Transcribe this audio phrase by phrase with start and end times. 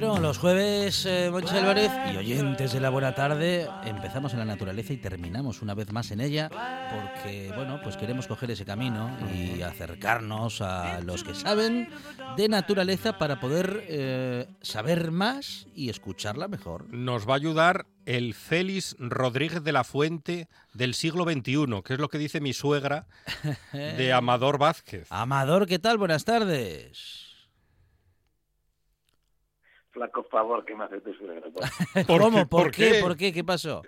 [0.00, 4.44] Bueno, los jueves, eh, Monchi Álvarez y oyentes de la buena tarde, empezamos en la
[4.44, 9.10] naturaleza y terminamos una vez más en ella, porque, bueno, pues queremos coger ese camino
[9.34, 11.88] y acercarnos a los que saben
[12.36, 16.86] de naturaleza para poder eh, saber más y escucharla mejor.
[16.94, 21.98] Nos va a ayudar el Félix Rodríguez de la Fuente del siglo XXI, que es
[21.98, 23.08] lo que dice mi suegra
[23.72, 25.08] de Amador Vázquez.
[25.10, 25.98] Amador, ¿qué tal?
[25.98, 27.27] Buenas tardes.
[29.98, 31.42] Flaco favor que me hace tu suegra.
[32.06, 32.46] ¿Por ¿Cómo?
[32.48, 32.92] ¿Por, ¿Por qué?
[32.92, 33.00] qué?
[33.00, 33.32] ¿Por qué?
[33.32, 33.82] ¿Qué pasó?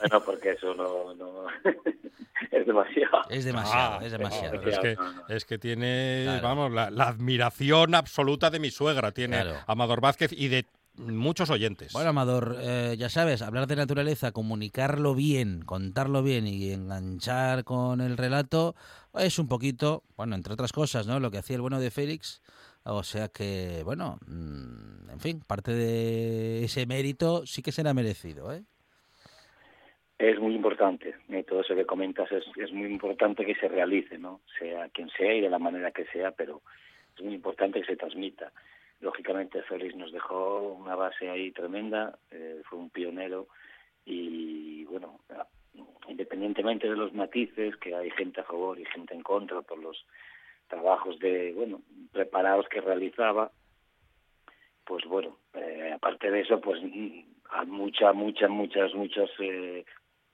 [0.00, 1.46] Bueno, porque eso no, no
[2.50, 3.22] es demasiado.
[3.30, 4.62] Es demasiado, Ah, es demasiado.
[4.62, 4.96] Es que,
[5.28, 6.42] es que tiene, Claro.
[6.42, 9.58] vamos, la, la admiración absoluta de mi suegra, tiene Claro.
[9.66, 10.66] Amador Vázquez y de
[10.96, 11.94] muchos oyentes.
[11.94, 18.02] Bueno, Amador, eh, ya sabes, hablar de naturaleza, comunicarlo bien, contarlo bien y enganchar con
[18.02, 18.74] el relato
[19.14, 21.18] es un poquito, bueno, entre otras cosas, ¿no?
[21.20, 22.42] Lo que hacía el bueno de Félix.
[22.84, 28.52] O sea que, bueno, mm, en fin, parte de ese mérito sí que será merecido,
[28.52, 28.62] ¿eh?
[30.18, 31.16] Es muy importante,
[31.48, 34.40] todo eso que comentas es, es muy importante que se realice, ¿no?
[34.56, 36.62] Sea quien sea y de la manera que sea, pero
[37.16, 38.52] es muy importante que se transmita.
[39.00, 43.48] Lógicamente Félix nos dejó una base ahí tremenda, eh, fue un pionero
[44.04, 45.18] y bueno,
[46.08, 50.04] independientemente de los matices, que hay gente a favor y gente en contra por los
[50.72, 53.50] trabajos de, bueno, preparados que realizaba,
[54.86, 59.84] pues bueno, eh, aparte de eso, pues mm, a muchas, muchas, muchas, muchos eh,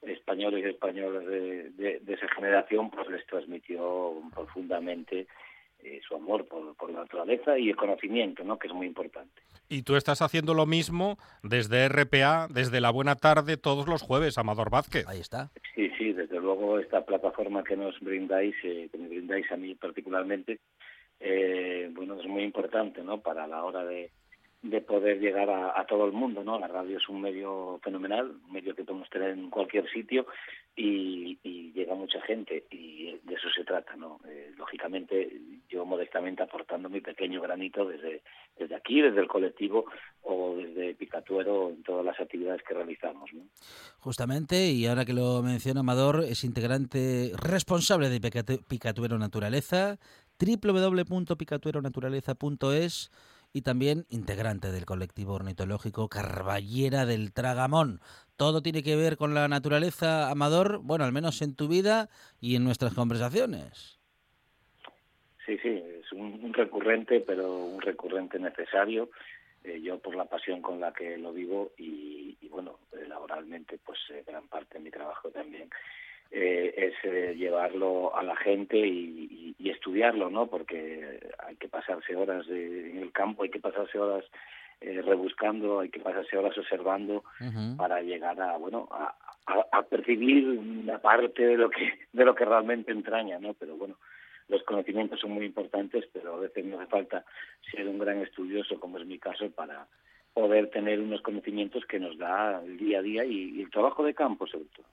[0.02, 5.26] españoles y españolas de, de, de esa generación, pues les transmitió profundamente
[5.80, 8.58] eh, su amor por, por la naturaleza y el conocimiento, ¿no?
[8.58, 9.42] Que es muy importante.
[9.68, 14.38] Y tú estás haciendo lo mismo desde RPA, desde la buena tarde, todos los jueves,
[14.38, 15.06] Amador Vázquez.
[15.08, 15.50] Ahí está.
[15.74, 19.74] Sí, sí, desde luego esta plataforma que nos brindáis, eh, que me brindáis a mí
[19.74, 20.60] particularmente,
[21.20, 23.20] eh, bueno, es muy importante, ¿no?
[23.20, 24.10] Para la hora de,
[24.62, 26.58] de poder llegar a, a todo el mundo, ¿no?
[26.58, 30.26] La radio es un medio fenomenal, un medio que podemos tener en cualquier sitio
[30.74, 34.18] y, y llega mucha gente y de eso se trata, ¿no?
[34.26, 35.30] Eh, lógicamente,
[35.68, 38.22] yo modestamente aportando mi pequeño granito desde,
[38.58, 39.84] desde aquí, desde el colectivo
[40.22, 43.42] o desde Picatuero en todas las actividades que realizamos, ¿no?
[43.98, 49.98] Justamente, y ahora que lo menciona Amador, es integrante responsable de Picatu- Picatuero Naturaleza,
[50.38, 53.10] www.picatueronaturaleza.es
[53.52, 58.00] y también integrante del colectivo ornitológico Carballera del Tragamón.
[58.36, 62.08] Todo tiene que ver con la naturaleza, Amador, bueno, al menos en tu vida
[62.40, 63.97] y en nuestras conversaciones.
[65.48, 69.08] Sí, sí, es un, un recurrente, pero un recurrente necesario.
[69.64, 73.78] Eh, yo por la pasión con la que lo vivo y, y bueno, eh, laboralmente,
[73.84, 75.70] pues eh, gran parte de mi trabajo también
[76.30, 80.48] eh, es llevarlo a la gente y, y- y estudiarlo, ¿no?
[80.48, 84.26] Porque hay que pasarse horas de- en el campo, hay que pasarse horas
[84.82, 87.24] eh, rebuscando, hay que pasarse horas observando
[87.78, 92.34] para llegar a bueno a, a- a percibir una parte de lo que de lo
[92.34, 93.96] que realmente entraña no pero bueno
[94.48, 97.24] los conocimientos son muy importantes pero a veces no hace falta
[97.70, 99.86] ser un gran estudioso como es mi caso para
[100.34, 104.14] poder tener unos conocimientos que nos da el día a día y, el trabajo de
[104.14, 104.86] campo sobre todo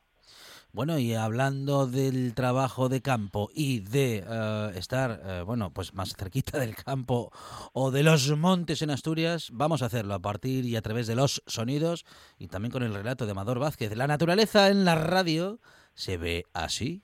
[0.72, 6.16] Bueno, y hablando del trabajo de campo y de eh, estar, eh, bueno, pues más
[6.16, 7.31] cerquita del campo
[7.74, 11.16] o de los montes en Asturias, vamos a hacerlo a partir y a través de
[11.16, 12.06] los sonidos
[12.40, 13.96] y también con el relato de Amador Vázquez.
[13.96, 15.60] La naturaleza en la radio
[15.94, 17.04] se ve así.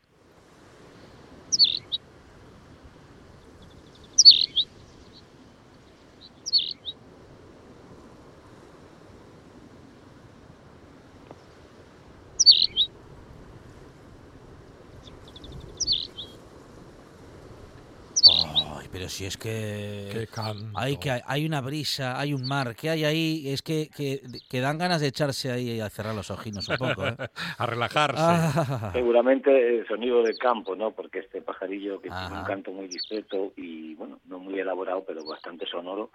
[18.91, 20.77] Pero si es que Qué canto.
[20.77, 23.43] hay que hay una brisa, hay un mar, ¿qué hay ahí?
[23.49, 27.07] Es que, que, que dan ganas de echarse ahí a cerrar los ojinos un poco.
[27.07, 27.15] ¿eh?
[27.57, 28.17] A relajarse.
[28.21, 30.91] Ah, Seguramente el sonido de campo, ¿no?
[30.91, 35.23] Porque este pajarillo que tiene un canto muy discreto y, bueno, no muy elaborado, pero
[35.25, 36.11] bastante sonoro,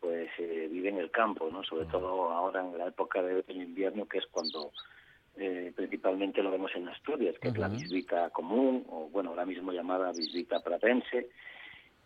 [0.00, 1.62] pues eh, vive en el campo, ¿no?
[1.64, 4.72] Sobre todo ahora en la época de otoño-invierno, que es cuando
[5.36, 7.76] eh, principalmente lo vemos en Asturias, que es la Ujú.
[7.76, 11.28] bisbita común, o bueno, ahora mismo llamada bisbita pratense,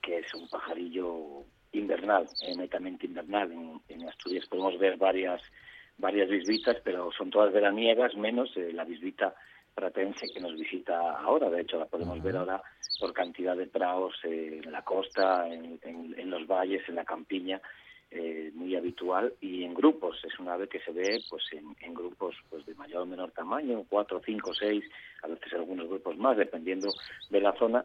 [0.03, 3.53] que es un pajarillo invernal, eh, netamente invernal.
[3.53, 5.41] En, en Asturias podemos ver varias
[5.99, 9.35] varias bisbitas, pero son todas veraniegas, menos eh, la bisbita
[9.75, 11.51] pratense que nos visita ahora.
[11.51, 12.63] De hecho, la podemos ver ahora
[12.99, 17.05] por cantidad de praos eh, en la costa, en, en- en los valles, en la
[17.05, 17.61] campiña,
[18.55, 20.21] muy habitual y en grupos.
[20.25, 23.31] Es una ave que se ve pues en, en grupos pues de mayor o menor
[23.31, 24.85] tamaño, cuatro, cinco, seis,
[25.23, 26.89] a veces algunos grupos más, dependiendo
[27.31, 27.85] de la zona.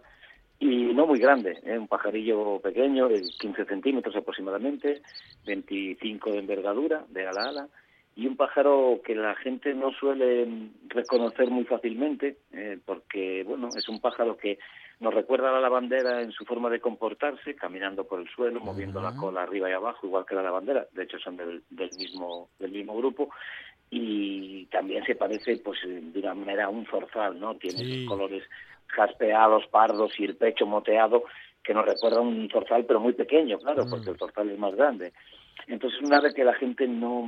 [0.59, 1.77] Y no muy grande, ¿eh?
[1.77, 5.01] un pajarillo pequeño, de 15 centímetros aproximadamente,
[5.45, 7.67] 25 de envergadura, de ala a ala,
[8.15, 10.47] y un pájaro que la gente no suele
[10.87, 14.57] reconocer muy fácilmente, eh, porque bueno, es un pájaro que
[15.01, 19.01] nos recuerda a la lavandera en su forma de comportarse, caminando por el suelo, moviendo
[19.01, 20.87] la cola arriba y abajo, igual que la lavandera.
[20.93, 23.29] De hecho, son del, del mismo del mismo grupo
[23.91, 27.55] y también se parece, pues, de una manera a un zorzal, ¿no?
[27.55, 28.05] Tiene Sí.
[28.05, 28.43] colores
[28.95, 31.23] jaspeados, pardos y el pecho moteado
[31.63, 34.75] que nos recuerda a un zorzal, pero muy pequeño, claro, porque el zorzal es más
[34.75, 35.13] grande.
[35.67, 37.27] Entonces, una vez que la gente no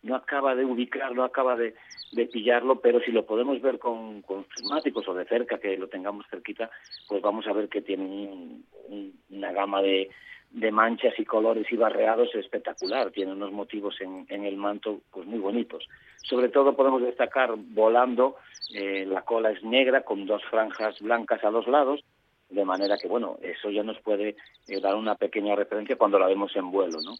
[0.00, 1.74] no acaba de ubicar, no acaba de,
[2.12, 5.88] de pillarlo, pero si lo podemos ver con, con prismáticos o de cerca, que lo
[5.88, 6.70] tengamos cerquita,
[7.08, 10.08] pues vamos a ver que tiene un- un- una gama de,
[10.50, 13.10] de manchas y colores y barreados espectacular.
[13.10, 15.86] Tiene unos motivos en, el manto pues muy bonitos.
[16.22, 18.36] Sobre todo podemos destacar volando,
[18.74, 22.04] eh, la cola es negra con dos franjas blancas a los lados,
[22.48, 24.36] de manera que, bueno, eso ya nos puede
[24.66, 27.14] eh, dar una pequeña referencia cuando la vemos en vuelo, ¿no?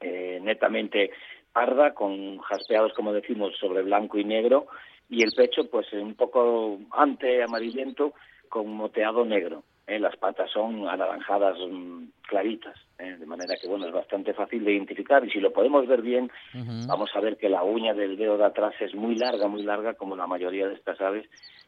[0.00, 1.10] eh, netamente
[1.52, 4.66] parda, con jaspeados, como decimos, sobre blanco y negro,
[5.08, 8.12] y el pecho, pues un poco ante amarillento,
[8.48, 9.62] con moteado negro.
[9.88, 9.98] ¿Eh?
[9.98, 13.16] Las patas son anaranjadas mm, claritas, ¿eh?
[13.18, 16.30] de manera que, bueno, es bastante fácil de identificar, y si lo podemos ver bien,
[16.86, 19.94] vamos a ver que la uña del dedo de atrás es muy larga, muy larga,
[19.94, 21.26] como la mayoría de estas aves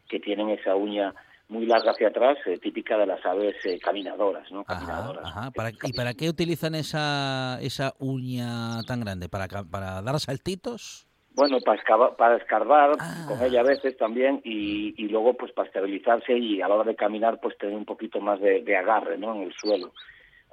[0.08, 1.12] que tienen esa uña
[1.48, 4.62] muy larga hacia atrás, eh, típica de las aves eh, caminadoras, ¿no?
[4.64, 5.24] Caminadoras.
[5.26, 5.50] ajá.
[5.50, 9.28] ¿Para- ¿Y para qué utilizan esa, esa uña tan grande?
[9.28, 11.08] ¿Para, para dar saltitos?
[11.34, 13.24] Bueno, para, escava- para escarbar Ah.
[13.28, 16.84] con ella a veces también y, y luego pues para estabilizarse y a la hora
[16.90, 19.34] de caminar pues tener un poquito más de, de agarre ¿no?
[19.36, 19.92] en el suelo.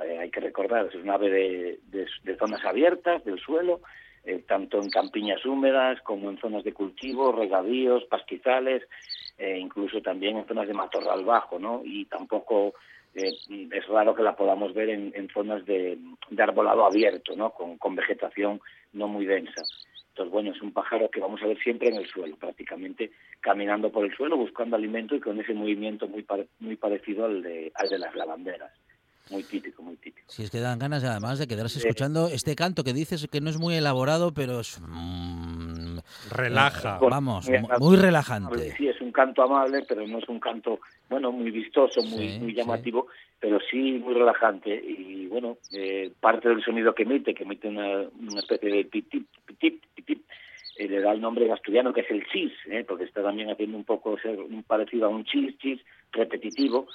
[0.06, 3.82] Eh, hay que recordar, es una ave de, de- de zonas abiertas del suelo,
[4.24, 8.84] eh, tanto en campiñas húmedas como en zonas de cultivo, regadíos, pastizales,
[9.40, 11.82] eh, incluso también en zonas de matorral bajo, ¿no?
[11.84, 12.74] Y tampoco
[13.16, 13.32] eh,
[13.72, 15.98] es raro que la podamos ver en, en zonas de,
[16.30, 17.50] de arbolado abierto, ¿no?
[17.52, 18.62] Con, con vegetación
[18.94, 19.64] no muy densa.
[20.18, 23.92] Entonces, bueno, es un pájaro que vamos a ver siempre en el suelo, prácticamente caminando
[23.92, 27.72] por el suelo, buscando alimento y con ese movimiento muy pare- muy parecido al de,
[27.76, 28.72] al de las lavanderas.
[29.30, 30.26] Muy típico, muy típico.
[30.28, 33.50] Si es que dan ganas además de quedarse escuchando este canto que dices que no
[33.52, 34.80] es muy elaborado, pero es...
[36.32, 36.98] Relaja.
[37.02, 37.50] eh, vamos,
[37.80, 38.76] Muy relajante.
[38.78, 42.40] Sí, es un canto amable, pero no es un canto, bueno, muy vistoso, muy, Sí,
[42.40, 42.56] muy sí.
[42.58, 43.08] llamativo,
[43.40, 44.74] pero sí muy relajante.
[44.76, 49.28] Y bueno, eh, parte del sonido que emite, que emite una, una especie de pitip,
[49.46, 50.26] pitip, pitip,
[50.78, 53.78] eh, le da el nombre asturiano, que es el chis, eh, porque está también haciendo
[53.78, 56.88] un poco ser un parecido a un chis, chis, repetitivo,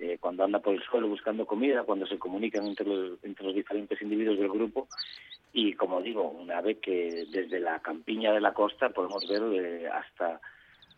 [0.00, 3.54] eh, cuando anda por el suelo buscando comida, cuando se comunican entre los, entre los
[3.54, 4.88] diferentes individuos del grupo.
[5.52, 9.88] Y como digo, una ave que desde la campiña de la costa podemos ver eh,
[9.88, 10.40] hasta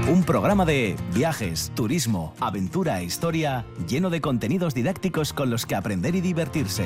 [0.10, 5.76] Un programa de viajes, turismo, aventura e historia lleno de contenidos didácticos con los que
[5.76, 6.86] aprender y divertirse.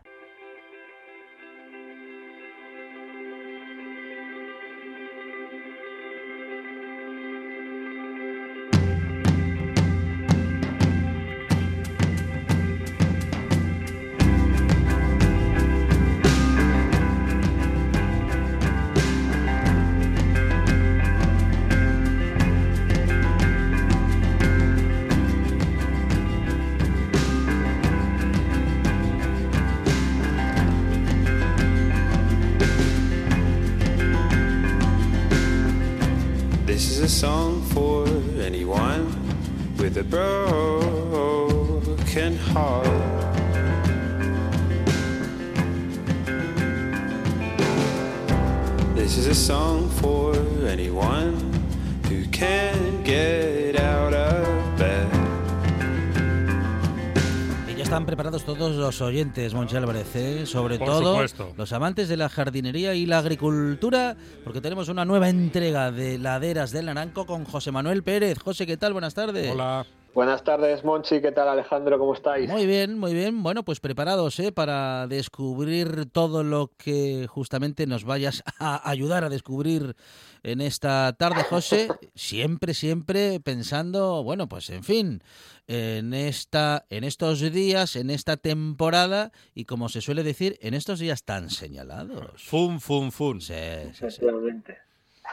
[59.01, 60.45] Oyentes, Monchi Álvarez, ¿eh?
[60.45, 61.53] sobre Por todo supuesto.
[61.57, 66.71] los amantes de la jardinería y la agricultura, porque tenemos una nueva entrega de Laderas
[66.71, 68.39] del Naranco con José Manuel Pérez.
[68.39, 68.93] José, ¿qué tal?
[68.93, 69.51] Buenas tardes.
[69.51, 69.85] Hola.
[70.13, 71.21] Buenas tardes, Monchi.
[71.21, 71.97] ¿Qué tal, Alejandro?
[71.97, 72.49] ¿Cómo estáis?
[72.49, 73.43] Muy bien, muy bien.
[73.43, 74.51] Bueno, pues preparados ¿eh?
[74.51, 79.95] para descubrir todo lo que justamente nos vayas a ayudar a descubrir
[80.43, 81.87] en esta tarde, José.
[82.13, 85.23] Siempre, siempre pensando, bueno, pues en fin,
[85.67, 90.99] en esta, en estos días, en esta temporada y como se suele decir, en estos
[90.99, 92.43] días tan señalados.
[92.43, 93.39] Fun, fun, fun.
[93.39, 93.53] Sí,
[93.93, 94.25] sí,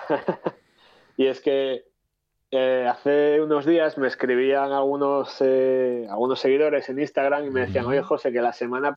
[1.17, 1.89] y es que
[2.51, 7.85] eh, hace unos días me escribían algunos, eh, algunos seguidores en Instagram y me decían,
[7.87, 8.97] oye, José, que la semana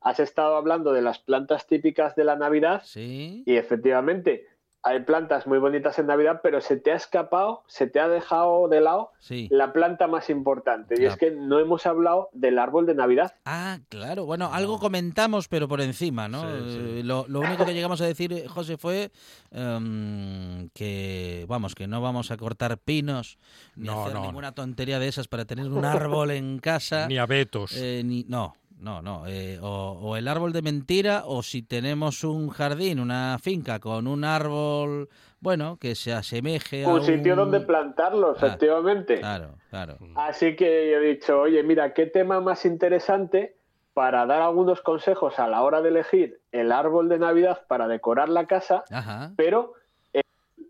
[0.00, 3.42] has estado hablando de las plantas típicas de la Navidad Sí.
[3.46, 4.46] y efectivamente
[4.86, 8.68] hay plantas muy bonitas en Navidad, pero se te ha escapado, se te ha dejado
[8.68, 9.48] de lado Sí.
[9.50, 10.94] la planta más importante.
[11.00, 13.34] Y es que no hemos hablado del árbol de Navidad.
[13.46, 14.26] Ah, claro.
[14.26, 16.42] Bueno, algo comentamos, pero por encima, ¿no?
[16.42, 16.78] Sí, sí.
[16.98, 19.10] Eh, Lo, lo único que llegamos a decir, eh, José, fue
[19.50, 23.38] em, que, vamos, que no vamos a cortar pinos
[23.76, 27.06] ni No, hacer no, ninguna tontería de esas para tener un árbol en casa.
[27.08, 27.72] Ni abetos.
[27.76, 29.26] Eh, ni- no, no, no.
[29.26, 34.06] eh, o, o el árbol de mentira, o si tenemos un jardín, una finca con
[34.06, 35.08] un árbol,
[35.40, 39.20] bueno, que se asemeje a Un sitio un- donde plantarlo, efectivamente.
[39.20, 39.98] Claro, claro.
[40.16, 43.56] Así que yo he dicho, oye, mira, qué tema más interesante
[43.92, 48.28] para dar algunos consejos a la hora de elegir el árbol de Navidad para decorar
[48.28, 49.32] la casa, Ajá.
[49.36, 49.74] pero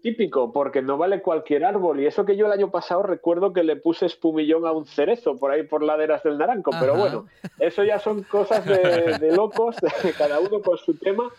[0.05, 1.99] típico, porque no vale cualquier árbol.
[1.99, 5.39] Y eso que yo el año pasado recuerdo que le puse espumillón a un cerezo
[5.39, 7.27] por ahí por laderas del Naranco, pero bueno,
[7.59, 11.31] eso ya son cosas de, de locos, de cada uno con su tema.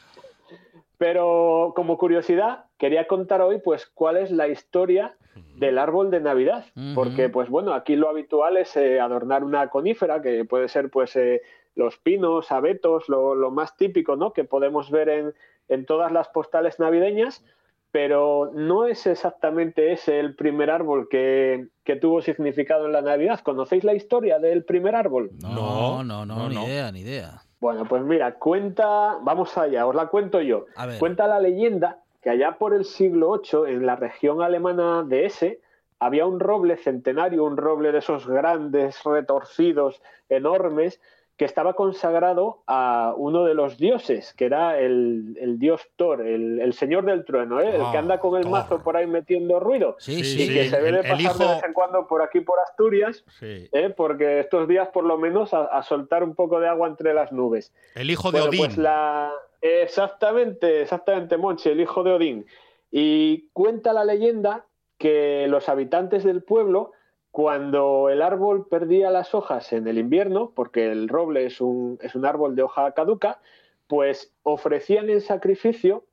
[0.98, 5.16] Pero como curiosidad, quería contar hoy pues cuál es la historia
[5.58, 10.24] del árbol de Navidad, porque pues bueno, aquí lo habitual es eh, adornar una conífera,
[10.24, 11.44] que puede ser pues eh,
[11.76, 14.34] los pinos, abetos, lo, lo más típico, ¿no?
[14.34, 15.34] Que podemos ver en,
[15.68, 17.46] en todas las postales navideñas,
[17.96, 23.40] pero no es exactamente ese el primer árbol que, que tuvo significado en la Navidad.
[23.40, 25.30] ¿Conocéis la historia del primer árbol?
[25.42, 26.64] No, No, no, no, no, ni no.
[26.68, 27.42] idea, ni idea.
[27.62, 30.66] Bueno, pues mira, cuenta, vamos allá, os la cuento yo.
[30.76, 31.00] A ver.
[31.00, 35.62] Cuenta la leyenda que allá por el siglo VIII, en la región alemana de Hesse,
[35.98, 41.00] había un roble centenario, un roble de esos grandes, retorcidos, enormes,
[41.38, 46.62] que estaba consagrado a uno de los dioses, que era el, el dios Thor, el,
[46.62, 47.76] el señor del trueno, ¿eh?
[47.76, 48.52] el Ah, que anda con el Thor.
[48.52, 49.98] mazo por ahí metiendo ruido.
[50.00, 50.44] Sí, Sí, sí.
[50.44, 53.68] Y que se ve de pasar de vez en cuando por aquí, por Asturias, Sí.
[53.74, 53.90] ¿eh?
[53.96, 57.34] porque estos días por lo menos a, a soltar un poco de agua entre las
[57.34, 57.74] nubes.
[57.96, 58.60] El hijo de Bueno, Odín.
[58.62, 59.32] pues la...
[59.90, 62.46] Exactamente, exactamente, Monchi, el hijo de Odín.
[62.92, 64.66] Y cuenta la leyenda
[64.98, 66.92] que los habitantes del pueblo,
[67.36, 72.16] cuando el árbol perdía las hojas en el invierno, porque el roble es un, es
[72.16, 73.42] un árbol de hoja caduca,
[73.88, 76.06] pues ofrecían en sacrificio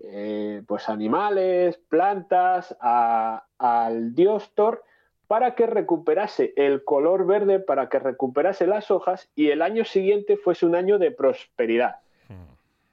[0.00, 4.84] eh, pues animales, plantas a- al dios Thor
[5.26, 10.36] para que recuperase el color verde, para que recuperase las hojas y el año siguiente
[10.36, 12.00] fuese un año de prosperidad.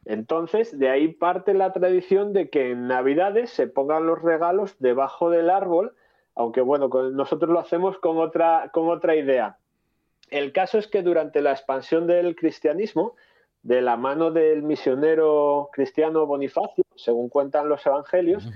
[0.06, 5.30] Entonces, de ahí parte la tradición de que en Navidades se pongan los regalos debajo
[5.30, 5.94] del árbol,
[6.36, 9.58] aunque bueno, con- nosotros lo hacemos con otra, con otra idea.
[10.30, 13.16] el caso es que durante la expansión del cristianismo,
[13.62, 18.50] de la mano del misionero cristiano Bonifacio, según cuentan los evangelios,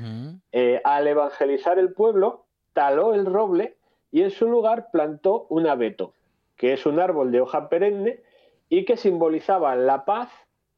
[0.51, 3.75] eh, al evangelizar el pueblo, taló el roble
[4.11, 6.13] y en su lugar plantó un abeto,
[6.55, 8.21] que es un árbol de hoja perenne
[8.69, 10.29] y que simbolizaba la paz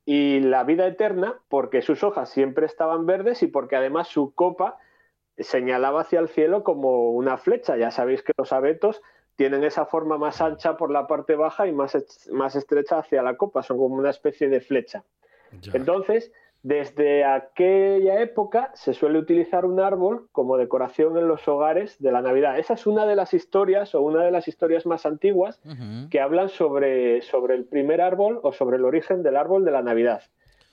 [0.05, 4.77] y la vida eterna porque sus hojas siempre estaban verdes y porque además su copa
[5.39, 7.77] señalaba hacia el cielo como una flecha.
[7.77, 9.01] Ya sabéis que los abetos
[9.35, 11.97] tienen esa forma más ancha por la parte baja y más,
[12.31, 15.03] más estrecha hacia la copa, son como una especie de flecha.
[15.61, 15.71] Ya.
[15.75, 16.31] Entonces,
[16.61, 22.21] desde aquella época se suele utilizar un árbol como decoración en los hogares de la
[22.21, 22.59] Navidad.
[22.59, 25.61] Esa es una de las historias o una de las historias más antiguas
[26.09, 29.81] que hablan sobre, sobre el primer árbol o sobre el origen del árbol de la
[29.81, 30.23] Navidad.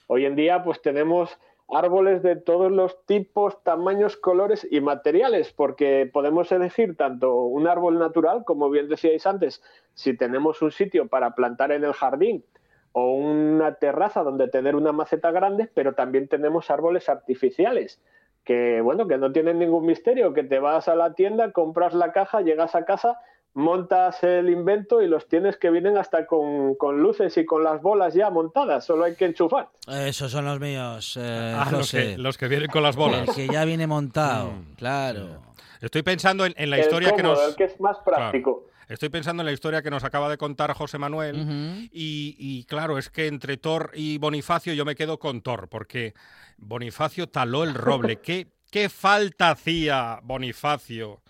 [0.08, 6.08] Hoy en día pues tenemos árboles de todos los tipos, tamaños, colores y materiales, porque
[6.12, 9.62] podemos elegir tanto un árbol natural, como bien decíais antes,
[9.94, 12.44] si tenemos un sitio para plantar en el jardín
[12.92, 18.00] o una terraza donde tener una maceta grande, pero también tenemos árboles artificiales
[18.46, 22.12] que bueno, que no tienen ningún misterio, que te vas a la tienda, compras la
[22.12, 23.18] caja, llegas a casa,
[23.56, 27.82] montas el invento y los tienes que vienen hasta con, con luces y con las
[27.82, 29.70] bolas ya montadas, solo hay que enchufar.
[29.88, 32.12] Esos son los míos, eh, Ah, los José.
[32.14, 33.28] que, los que vienen con las bolas.
[33.28, 34.75] El que ya viene montado, Mm.
[34.76, 35.42] claro.
[35.80, 37.40] Estoy pensando en, en la el historia que nos...
[37.48, 38.66] el que es más práctico.
[38.88, 41.88] Estoy pensando en la historia que nos acaba de contar José Manuel.
[41.92, 46.14] Y claro, es que entre Thor y Bonifacio yo me quedo con Thor, porque
[46.56, 48.16] Bonifacio taló el roble.
[48.22, 51.20] ¿Qué, qué falta hacía Bonifacio?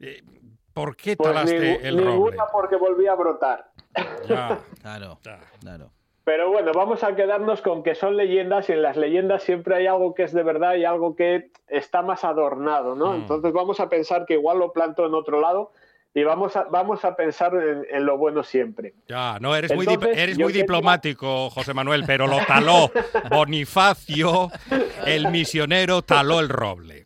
[0.00, 0.22] Eh,
[0.78, 2.10] ¿Por qué Pues talaste ningú- el roble?
[2.12, 3.70] ninguna porque volvía a brotar.
[4.28, 5.40] Ya, Claro, ya.
[5.60, 5.90] claro.
[6.22, 9.86] Pero bueno, vamos a quedarnos con que son leyendas y en las leyendas siempre hay
[9.88, 13.12] algo que es de verdad y algo que está más adornado, ¿no?
[13.12, 13.16] Mm.
[13.22, 15.72] Entonces vamos a pensar que igual lo planto en otro lado
[16.14, 18.94] y vamos a, vamos a pensar en, en lo bueno siempre.
[19.08, 22.90] Ya, no, eres muy, dip- Entonces, eres yo muy diplomático, José Manuel, pero lo taló.
[23.30, 24.50] Bonifacio,
[25.06, 27.04] el misionero, taló el roble.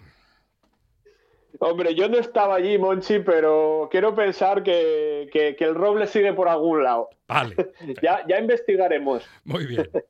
[1.65, 6.33] Hombre, yo no estaba allí, Monchi, pero quiero pensar que, que- que el roble sigue
[6.33, 7.09] por algún lado.
[7.29, 7.55] Vale,
[8.03, 9.25] Ya, ya investigaremos.
[9.45, 9.89] muy bien.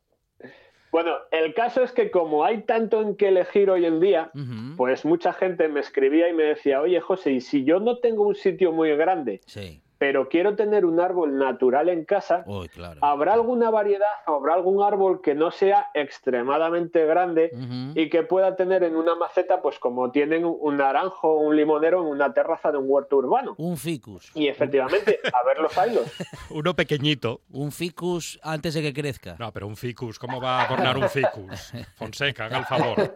[0.90, 4.30] Bueno, el caso es que como hay tanto en que elegir hoy en día,
[4.76, 8.26] pues mucha gente me escribía y me decía, oye José, y si yo no tengo
[8.26, 9.81] un sitio muy grande, Sí.
[10.02, 12.98] Pero quiero tener un árbol natural en casa, Uy, claro.
[13.04, 17.52] ¿habrá alguna variedad o habrá algún árbol que no sea extremadamente grande
[17.94, 22.00] y que pueda tener en una maceta, pues como tienen un naranjo o un limonero
[22.00, 23.54] en una terraza de un huerto urbano?
[23.58, 24.32] Un ficus.
[24.34, 26.12] Y efectivamente, a ver los hilos.
[26.50, 27.42] Uno pequeñito.
[27.52, 29.36] Un ficus antes de que crezca.
[29.38, 31.72] No, pero un ficus, ¿cómo va a adornar un ficus?
[31.94, 33.14] Fonseca, haga el favor.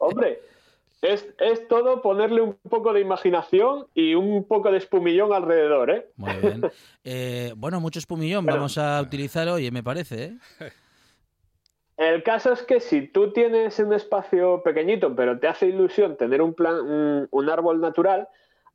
[0.00, 0.42] Hombre,
[1.02, 6.06] es, es todo ponerle un poco de imaginación y un poco de espumillón alrededor, ¿eh?
[6.16, 6.62] Muy bien.
[7.04, 10.24] Eh, bueno, mucho espumillón Pero- vamos a utilizar hoy, me parece.
[10.24, 10.38] ¿eh?
[11.96, 16.42] El caso es que si tú tienes un espacio pequeñito, pero te hace ilusión tener
[16.42, 18.28] un, plan, un, un árbol natural,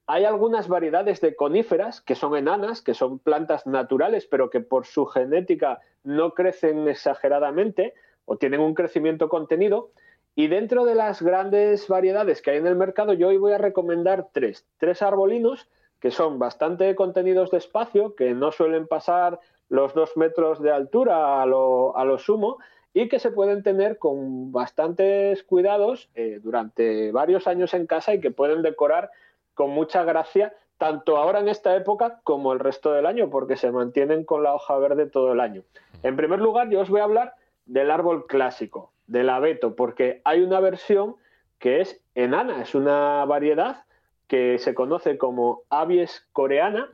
[0.07, 4.85] hay algunas variedades de coníferas que son enanas, que son plantas naturales, pero que por
[4.87, 7.93] su genética no crecen exageradamente
[8.25, 9.91] o tienen un crecimiento contenido.
[10.35, 13.57] Y dentro de las grandes variedades que hay en el mercado, yo hoy voy a
[13.57, 14.65] recomendar tres.
[14.77, 15.67] Tres arbolinos
[15.99, 19.39] que son bastante contenidos de espacio, que no suelen pasar
[19.69, 22.57] los dos metros de altura a lo, a lo sumo,
[22.93, 28.19] y que se pueden tener con bastantes cuidados eh, durante varios años en casa y
[28.19, 29.11] que pueden decorar
[29.53, 33.71] con mucha gracia, tanto ahora en esta época como el resto del año, porque se
[33.71, 35.63] mantienen con la hoja verde todo el año.
[36.03, 40.41] En primer lugar, yo os voy a hablar del árbol clásico, del abeto, porque hay
[40.41, 41.15] una versión
[41.59, 43.83] que es enana, es una variedad
[44.27, 46.89] que se conoce como Abies coreana,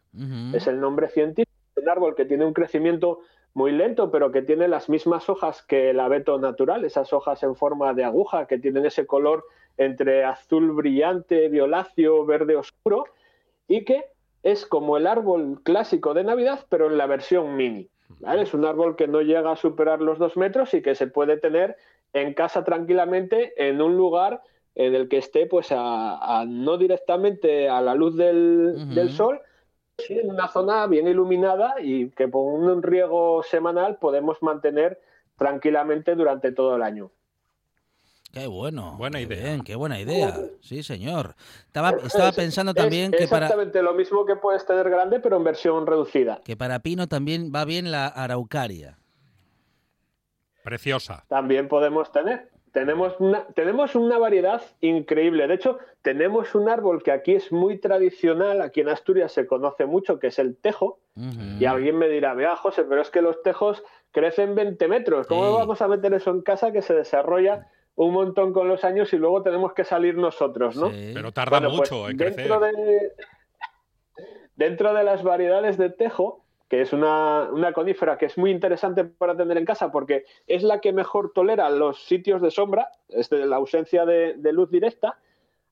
[0.53, 3.19] es el nombre científico, un árbol que tiene un crecimiento
[3.53, 7.55] muy lento, pero que tiene las mismas hojas que el abeto natural, esas hojas en
[7.55, 9.45] forma de aguja que tienen ese color
[9.77, 13.05] entre azul brillante, violáceo, verde oscuro,
[13.67, 14.05] y que
[14.41, 17.89] es como el árbol clásico de Navidad, pero en la versión mini.
[18.19, 18.41] ¿vale?
[18.41, 21.37] Es un árbol que no llega a superar los dos metros y que se puede
[21.37, 21.77] tener
[22.21, 24.41] en casa tranquilamente en un lugar
[24.75, 29.41] en el que esté pues a, a- no directamente a la luz del, del sol,
[29.97, 34.99] sí, en una zona bien iluminada y que con un riego semanal podemos mantener
[35.35, 37.11] tranquilamente durante todo el año.
[38.33, 38.95] Qué bueno.
[38.97, 39.43] Buena qué idea.
[39.43, 40.35] bien, qué buena idea.
[40.61, 41.35] Sí, señor.
[41.65, 45.19] Estaba, estaba Es- pensando es también que para, exactamente lo mismo que puedes tener grande,
[45.19, 46.41] pero en versión reducida.
[46.43, 48.99] que para Pino también va bien la araucaria.
[50.67, 51.23] Preciosa.
[51.29, 52.49] También podemos tener.
[52.73, 55.47] Tenemos una, tenemos una variedad increíble.
[55.47, 59.85] De hecho, tenemos un árbol que aquí es muy tradicional, aquí en Asturias se conoce
[59.85, 60.99] mucho, que es el tejo.
[61.59, 65.25] Y alguien me dirá, vea, José, pero es que los tejos crecen 20 metros.
[65.27, 65.57] ¿Cómo Sí.
[65.57, 69.17] vamos a meter eso en casa que se desarrolla un montón con los años y
[69.17, 70.91] luego tenemos que salir nosotros, ¿no?
[70.91, 71.11] Sí.
[71.15, 72.35] Pero tarda Bueno, pues, mucho en crecer.
[72.47, 73.11] dentro de,
[74.55, 79.05] dentro de las variedades de tejo, que es una, una conífera que es muy interesante
[79.05, 83.29] para tener en casa porque es la que mejor tolera los sitios de sombra, es
[83.29, 85.17] de la ausencia de, de luz directa,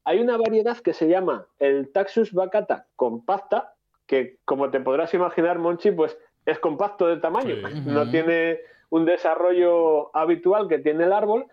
[0.05, 3.73] hay una variedad que se llama el Taxus baccata compacta,
[4.05, 7.81] que como te podrás imaginar, Monchi, pues es compacto de tamaño, Sí.
[7.85, 11.47] no tiene un desarrollo habitual que tiene el árbol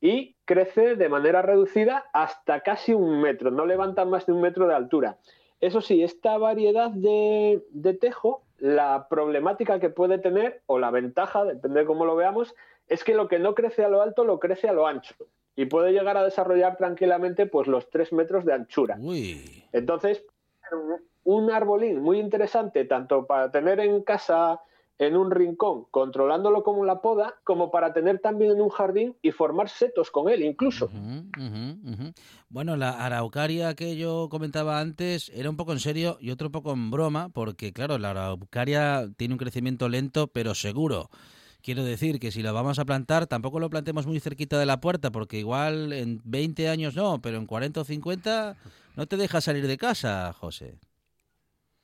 [0.00, 4.66] y crece de manera reducida hasta casi un metro, no levanta más de un metro
[4.66, 5.18] de altura.
[5.60, 11.44] Eso sí, esta variedad de, de tejo, la problemática que puede tener, o la ventaja,
[11.44, 12.54] depende de cómo lo veamos,
[12.88, 15.14] es que lo que no crece a lo alto lo crece a lo ancho
[15.54, 18.96] y puede llegar a desarrollar tranquilamente pues los tres metros de anchura.
[19.00, 19.64] Uy.
[19.72, 20.24] Entonces,
[21.24, 24.60] un arbolín muy interesante tanto para tener en casa
[24.98, 29.30] en un rincón, controlándolo como la poda, como para tener también en un jardín y
[29.30, 30.90] formar setos con él incluso.
[32.48, 36.72] Bueno, la araucaria que yo comentaba antes era un poco en serio y otro poco
[36.72, 41.10] en broma, porque claro, la araucaria tiene un crecimiento lento pero seguro.
[41.62, 44.80] Quiero decir que si la vamos a plantar, tampoco lo plantemos muy cerquita de la
[44.80, 48.56] puerta, porque igual en 20 años no, pero en 40 o 50
[48.96, 50.78] no te deja salir de casa, José.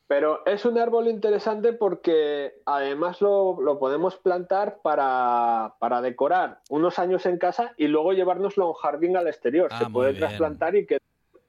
[0.06, 6.98] Pero es un árbol interesante porque además lo, lo podemos plantar para, para decorar unos
[6.98, 9.70] años en casa y luego llevárnoslo a un jardín al exterior.
[9.72, 10.20] Ah, Se puede bien.
[10.20, 10.98] trasplantar y que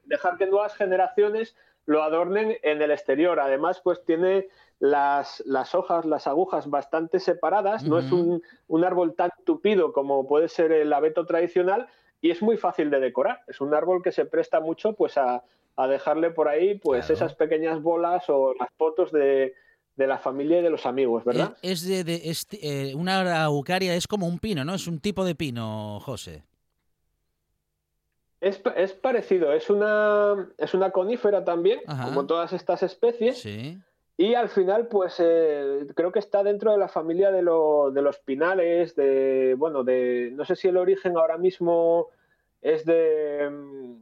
[0.06, 3.40] dejar que nuevas generaciones lo adornen en el exterior.
[3.42, 4.48] Además, pues tiene
[4.80, 7.84] las, las hojas, las agujas bastante separadas.
[7.84, 11.88] No es un, un árbol tan tupido como puede ser el abeto tradicional
[12.22, 13.42] y es muy fácil de decorar.
[13.48, 15.44] Es un árbol que se presta mucho pues a,
[15.78, 17.14] a dejarle por ahí pues Claro.
[17.16, 19.54] esas pequeñas bolas o las fotos de,
[19.96, 21.56] de la familia y de los amigos, ¿verdad?
[21.62, 24.76] Es, de, de- es, eh, una araucaria es como un pino, ¿no?
[24.76, 26.44] Es un tipo de pino, José.
[28.42, 32.06] Es, es parecido, es una, es una conífera también, Ajá.
[32.06, 33.78] como todas estas especies, Sí.
[34.18, 38.02] y al final, pues eh, creo que está dentro de la familia de, lo- de
[38.02, 42.08] los pinales, de, bueno, de, no sé si el origen ahora mismo
[42.62, 43.96] es de, mm,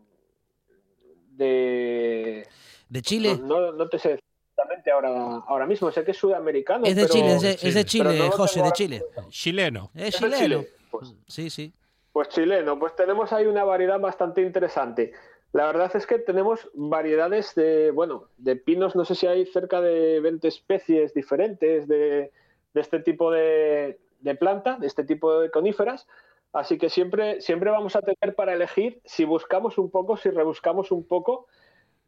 [1.37, 2.47] de,
[2.89, 3.37] De Chile.
[3.41, 5.09] no, no- no te sé exactamente ahora,
[5.47, 8.19] ahora mismo, sé que es sudamericano, Es de pero- Chile, es de, es de Chile.
[8.19, 9.03] No José, de Chile.
[9.29, 9.91] Chileno.
[9.93, 10.61] Es ¿Es de chileno.
[10.61, 10.69] Chile?
[10.91, 11.73] Pues, Sí, sí.
[12.11, 15.13] Pues chileno, pues tenemos ahí una variedad bastante interesante.
[15.51, 19.81] La verdad es que tenemos variedades de, bueno, de pinos, no sé si hay cerca
[19.81, 22.31] de 20 especies diferentes de,
[22.73, 26.07] de este tipo de, de planta, de este tipo de coníferas.
[26.53, 30.91] Así que siempre, siempre vamos a tener para elegir, si buscamos un poco, si rebuscamos
[30.91, 31.47] un poco,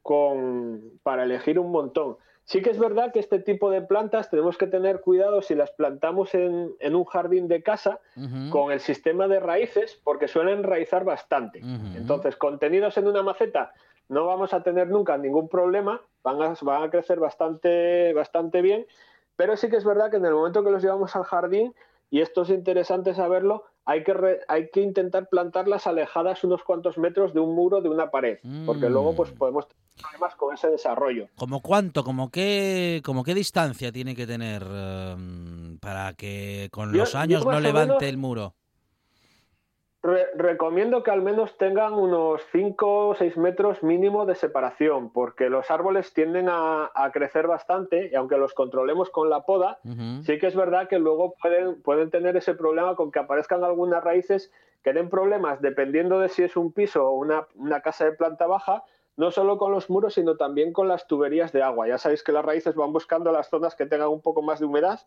[0.03, 2.17] con, para elegir un montón.
[2.43, 5.71] Sí que es verdad que este tipo de plantas tenemos que tener cuidado si las
[5.71, 7.99] plantamos en, en un jardín de casa,
[8.51, 11.62] con el sistema de raíces porque suelen raizar bastante.
[11.95, 13.73] Entonces, contenidos en una maceta
[14.08, 18.86] no vamos a tener nunca ningún problema, van a, van a crecer bastante, bastante bien,
[19.36, 21.73] pero sí que es verdad que en el momento que los llevamos al jardín,
[22.12, 26.97] y esto es interesante saberlo, hay que, re- hay que intentar plantarlas alejadas unos cuantos
[26.97, 28.91] metros de un muro, de una pared, porque Mm.
[28.93, 31.27] luego pues podemos tener problemas con ese desarrollo.
[31.35, 32.03] ¿Como cuánto?
[32.03, 37.45] ¿Como qué, como qué distancia tiene que tener em, para que con Yo- los años
[37.45, 38.55] no levante menos- el muro?
[40.05, 45.49] Re- recomiendo que al menos tengan unos 5 o 6 metros mínimo de separación, porque
[45.49, 49.79] los árboles tienden a, a crecer bastante y aunque los controlemos con la poda,
[50.23, 54.03] sí que es verdad que luego pueden, pueden tener ese problema con que aparezcan algunas
[54.03, 54.51] raíces
[54.83, 58.45] que den problemas dependiendo de si es un piso o una, una casa de planta
[58.45, 58.83] baja,
[59.17, 61.87] no solo con los muros, sino también con las tuberías de agua.
[61.87, 64.65] Ya sabéis que las raíces van buscando las zonas que tengan un poco más de
[64.65, 64.99] humedad.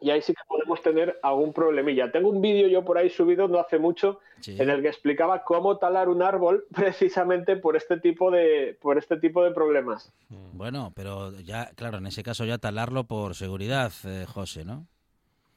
[0.00, 2.10] Y ahí sí que podemos tener algún problemilla.
[2.10, 4.56] Tengo un vídeo yo por ahí subido no hace mucho Sí.
[4.58, 9.18] en el que explicaba cómo talar un árbol precisamente por este tipo de por este
[9.18, 10.12] tipo de problemas.
[10.52, 14.86] Bueno, pero ya, claro, en ese caso ya talarlo por seguridad, eh, José, ¿no?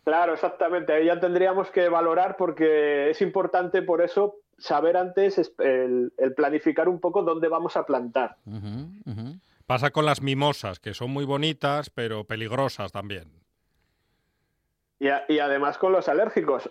[0.04, 0.92] Claro, exactamente.
[0.92, 6.34] Ahí ya tendríamos que valorar porque es importante por eso saber antes es- el, el
[6.34, 8.36] planificar un poco dónde vamos a plantar.
[9.66, 13.32] Pasa con las mimosas, que son muy bonitas, pero peligrosas también.
[15.04, 16.70] Y, a- y además con los alérgicos.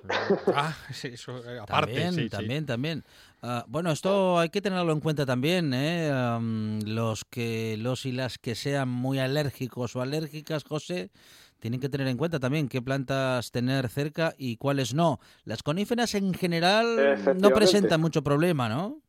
[0.54, 2.28] Ah, sí, eso, eh, aparte, También, sí, sí.
[2.30, 3.04] también, también.
[3.42, 6.10] Ah, bueno, esto hay que tenerlo en cuenta también, ¿eh?
[6.86, 11.10] Los que los y las que sean muy alérgicos o alérgicas, José,
[11.58, 15.20] tienen que tener en cuenta también qué plantas tener cerca y cuáles no.
[15.44, 16.96] Las coníferas en general
[17.38, 19.02] no presentan mucho problema, ¿no?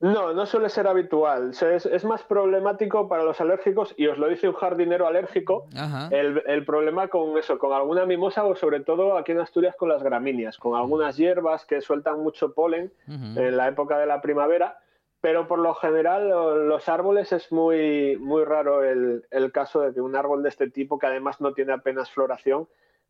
[0.00, 1.50] No, no suele ser habitual.
[1.50, 5.66] Es, es más problemático para los alérgicos, y os lo dice un jardinero alérgico,
[6.12, 9.88] el, el problema con eso, con alguna mimosa o sobre todo aquí en Asturias con
[9.88, 12.92] las gramíneas, con algunas hierbas que sueltan mucho polen
[13.36, 14.78] en la época de la primavera,
[15.20, 19.92] pero por lo general lo- los árboles es muy, muy raro el, el caso de
[19.92, 22.68] que un árbol de este tipo, que además no tiene apenas floración,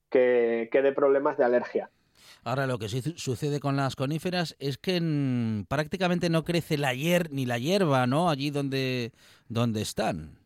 [0.09, 1.91] que, que dé problemas de alergia.
[2.45, 6.79] Ahora lo que sí su- sucede con las coníferas es que mm, prácticamente no crece
[6.79, 8.31] la hier ni la hierba, ¿no?
[8.31, 9.13] Allí donde,
[9.49, 10.39] donde están.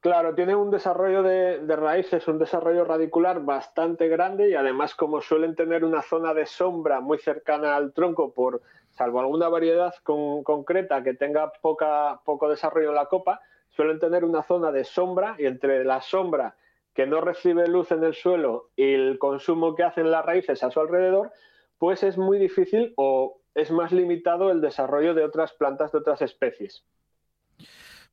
[0.00, 5.20] Claro, tiene un desarrollo de, de raíces, un desarrollo radicular bastante grande y además como
[5.20, 10.44] suelen tener una zona de sombra muy cercana al tronco, por salvo alguna variedad con-
[10.44, 13.40] concreta que tenga poca, poco desarrollo en la copa,
[13.70, 16.54] suelen tener una zona de sombra y entre la sombra
[16.96, 20.70] que no recibe luz en el suelo y el consumo que hacen las raíces a
[20.70, 21.30] su alrededor,
[21.78, 26.22] pues es muy difícil o es más limitado el desarrollo de otras plantas de otras
[26.22, 26.84] especies.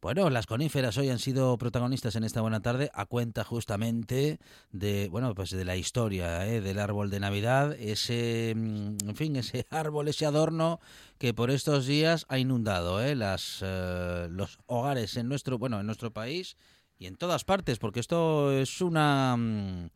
[0.01, 4.37] Bueno, las coníferas hoy han sido protagonistas en esta buena tarde a cuenta justamente
[4.73, 6.59] de, bueno, pues de la historia ¿eh?
[6.59, 10.81] del árbol de Navidad, ese, mm, en fin, ese árbol, ese adorno
[11.19, 13.15] que por estos días ha inundado ¿eh?
[13.15, 16.57] las, eh, los hogares en nuestro, bueno, en nuestro país
[17.03, 19.89] y en todas partes, porque esto es una mm,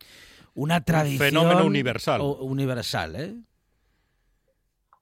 [0.54, 2.20] una tradición fenómeno universal.
[2.20, 3.34] universal, ¿eh?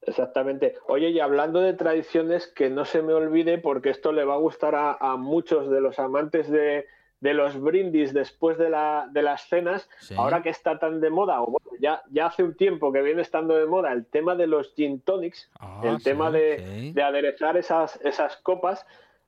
[0.02, 0.74] Exactamente.
[0.86, 4.38] Oye, y hablando de tradiciones, que no se me olvide, porque esto le va a
[4.38, 6.86] gustar a, a muchos de los amantes de,
[7.20, 10.14] de los brindis después de, la, de las cenas, Sí.
[10.16, 13.22] ahora que está tan de moda, o bueno, ya, ya hace un tiempo que viene
[13.22, 16.92] estando de moda el tema de los gin tonics, Ah, el sí, tema de, sí.
[16.92, 18.86] de aderezar esas, esas copas,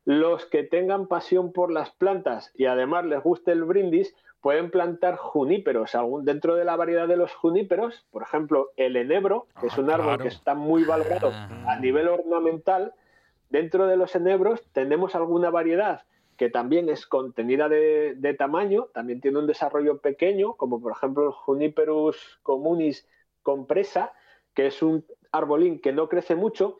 [0.08, 5.16] los que tengan pasión por las plantas y además les guste el brindis, pueden plantar
[5.16, 5.94] juníperos.
[5.94, 9.76] Algún, dentro de la variedad de los juníperos, por ejemplo, el enebro, que Ah, es
[9.76, 10.22] un árbol claro.
[10.22, 11.72] que está muy valorado Ah.
[11.72, 12.94] a nivel ornamental,
[13.50, 16.04] dentro de los enebros tenemos alguna variedad
[16.38, 21.26] que también es contenida de, de tamaño, también tiene un desarrollo pequeño, como por ejemplo
[21.26, 23.06] el Juniperus communis
[23.42, 24.14] compresa,
[24.54, 26.78] que es un arbolín que no crece mucho,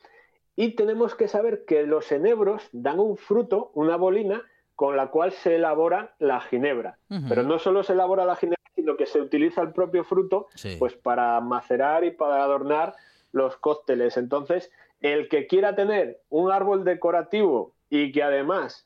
[0.61, 4.43] y tenemos que saber que los enebros dan un fruto, una bolina,
[4.75, 6.99] con la cual se elabora la ginebra.
[7.29, 10.75] Pero no solo se elabora la ginebra, sino que se utiliza el propio fruto Sí.
[10.77, 12.95] pues para macerar y para adornar
[13.31, 14.17] los cócteles.
[14.17, 18.85] Entonces, el que quiera tener un árbol decorativo y que además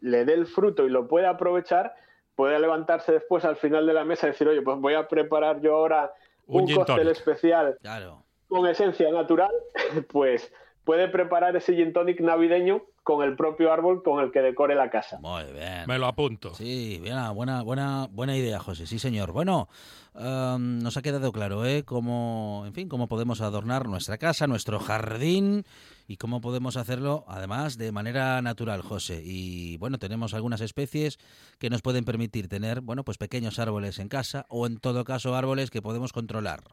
[0.00, 1.94] le dé el fruto y lo pueda aprovechar,
[2.34, 5.60] puede levantarse después al final de la mesa y decir, oye, pues voy a preparar
[5.60, 6.14] yo ahora
[6.46, 8.24] Un un, cóctel especial Claro.
[8.48, 9.52] con esencia natural,
[10.10, 10.50] pues
[10.90, 14.90] puede preparar ese gin tonic navideño con el propio árbol con el que decore la
[14.90, 15.20] casa.
[15.20, 15.84] Muy bien.
[15.86, 16.52] Me lo apunto.
[16.52, 18.88] Sí, buena, buena, buena, buena idea, José.
[18.88, 19.30] Sí, señor.
[19.30, 19.68] Bueno,
[20.16, 21.84] em, nos ha quedado claro, ¿eh?
[21.84, 25.62] Cómo, en fin, cómo podemos adornar nuestra casa, nuestro jardín
[26.08, 29.22] y cómo podemos hacerlo, además, de manera natural, José.
[29.24, 31.18] Y bueno, tenemos algunas especies
[31.60, 35.36] que nos pueden permitir tener, bueno, pues pequeños árboles en casa o, en todo caso,
[35.36, 36.64] árboles que podemos controlar.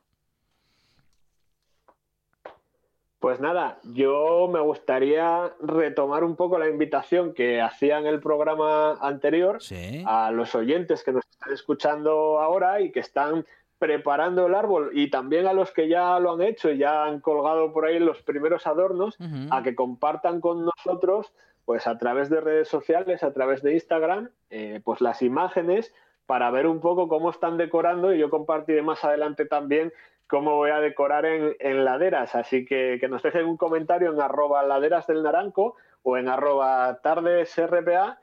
[3.19, 8.91] Pues nada, yo me gustaría retomar un poco la invitación que hacía en el programa
[9.01, 10.03] anterior Sí.
[10.05, 13.45] a los oyentes que nos están escuchando ahora y que están
[13.79, 17.19] preparando el árbol y también a los que ya lo han hecho y ya han
[17.19, 19.17] colgado por ahí los primeros adornos,
[19.51, 21.33] a que compartan con nosotros,
[21.65, 25.93] pues a través de redes sociales, a través de Instagram, eh, pues las imágenes
[26.27, 29.93] para ver un poco cómo están decorando y yo compartiré más adelante también
[30.27, 32.35] cómo voy a decorar en, en laderas.
[32.35, 36.99] Así que que nos dejen un comentario en arroba laderas del naranco o en arroba
[37.01, 38.19] tardesrpa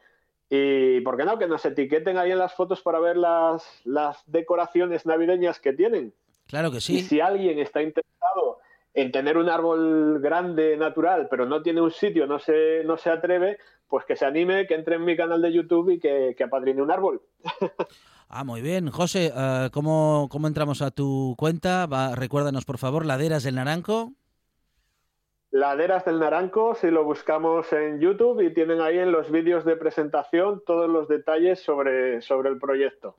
[0.48, 1.38] y, ¿por qué no?
[1.38, 6.14] Que nos etiqueten ahí en las fotos para ver las, las decoraciones navideñas que tienen.
[6.46, 7.00] Claro que Y sí.
[7.00, 8.60] si alguien está interesado
[8.92, 13.10] en tener un árbol grande, natural, pero no tiene un sitio, no se, no se
[13.10, 16.44] atreve, pues que se anime, que entre en mi canal de YouTube y que, que
[16.44, 17.22] apadrine un árbol.
[18.36, 18.90] Ah, muy bien.
[18.90, 21.86] José, eh, ¿cómo, ¿cómo entramos a tu cuenta?
[21.86, 24.10] Va, recuérdanos, por favor, Laderas del Naranco.
[25.52, 29.76] Laderas del Naranco, si lo buscamos en YouTube y tienen ahí en los vídeos de
[29.76, 33.16] presentación todos los detalles sobre, sobre el proyecto.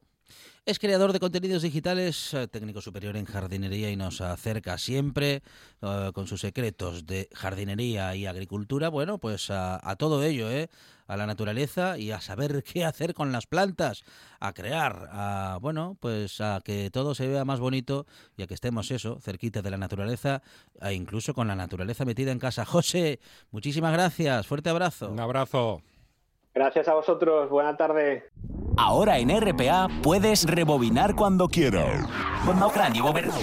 [0.67, 5.43] Es creador de contenidos digitales, eh, técnico superior en jardinería y nos acerca siempre
[5.83, 10.67] eh, con sus secretos de jardinería y agricultura, bueno, pues a, a todo ello, ¿eh?
[11.05, 14.03] a la naturaleza y a saber qué hacer con las plantas,
[14.39, 18.55] a crear, a, bueno, pues a que todo se vea más bonito y a que
[18.55, 20.41] estemos eso, cerquita de la naturaleza
[20.81, 22.65] e incluso con la naturaleza metida en casa.
[22.65, 23.19] José,
[23.51, 25.11] muchísimas gracias, fuerte abrazo.
[25.11, 25.83] Un abrazo.
[26.55, 28.29] Gracias a vosotros, buena tarde.
[28.77, 32.07] Ahora en RPA puedes rebobinar cuando quieras.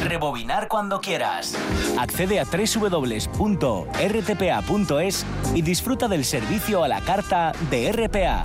[0.02, 1.54] Rebobinar cuando quieras.
[1.98, 3.26] Accede a www.rtpa.es
[5.54, 8.44] y disfruta del servicio a la carta de RPA.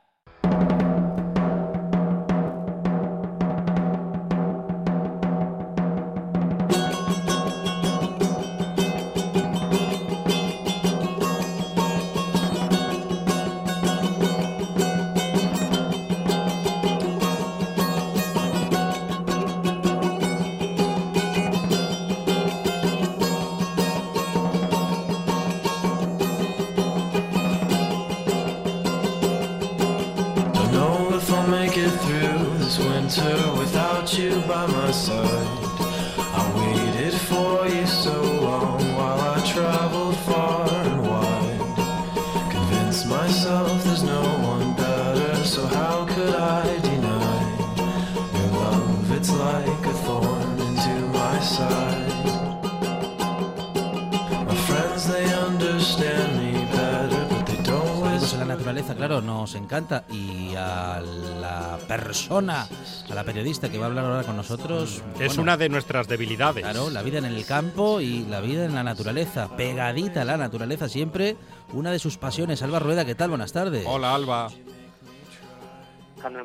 [59.07, 60.03] Claro, nos encanta.
[60.11, 62.67] Y a la persona,
[63.09, 65.03] a la periodista que va a hablar ahora con nosotros.
[65.19, 66.63] Es bueno, una de nuestras debilidades.
[66.63, 69.49] Claro, la vida en el campo y la vida en la naturaleza.
[69.57, 71.35] Pegadita a la naturaleza siempre,
[71.73, 72.61] una de sus pasiones.
[72.61, 73.29] Alba Rueda, ¿qué tal?
[73.29, 73.85] Buenas tardes.
[73.87, 74.49] Hola, Alba.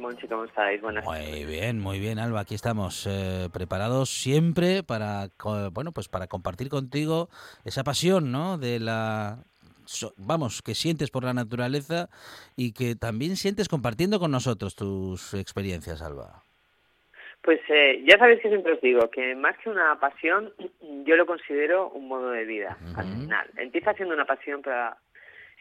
[0.01, 0.81] Monchi, ¿cómo estáis?
[0.81, 2.41] Buenas Muy bien, muy bien, Alba.
[2.41, 5.29] Aquí estamos eh, preparados siempre para,
[5.73, 7.29] bueno, pues para compartir contigo
[7.67, 8.57] esa pasión, ¿no?
[8.57, 9.45] De la,
[9.87, 12.09] so- vamos, que sientes por la naturaleza
[12.57, 16.43] y que también sientes compartiendo con nosotros tus experiencias, Alba.
[17.43, 20.53] Pues eh, ya sabéis que siempre os digo que más que una pasión,
[21.05, 23.49] yo lo considero un modo de vida al final.
[23.57, 24.97] Empieza siendo una pasión, pero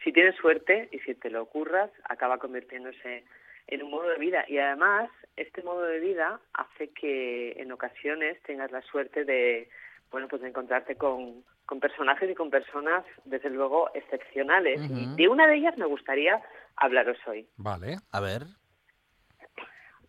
[0.02, 3.24] si tienes suerte y si te lo ocurras, acaba convirtiéndose
[3.68, 4.44] en un modo de vida.
[4.48, 9.68] Y además, este modo de vida hace que en ocasiones tengas la suerte de,
[10.10, 14.80] bueno, pues encontrarte con, con personajes y con personas, desde luego, excepcionales.
[14.90, 16.40] Y de una de ellas me gustaría
[16.76, 17.46] hablaros hoy.
[17.56, 17.96] Vale.
[18.12, 18.42] A ver.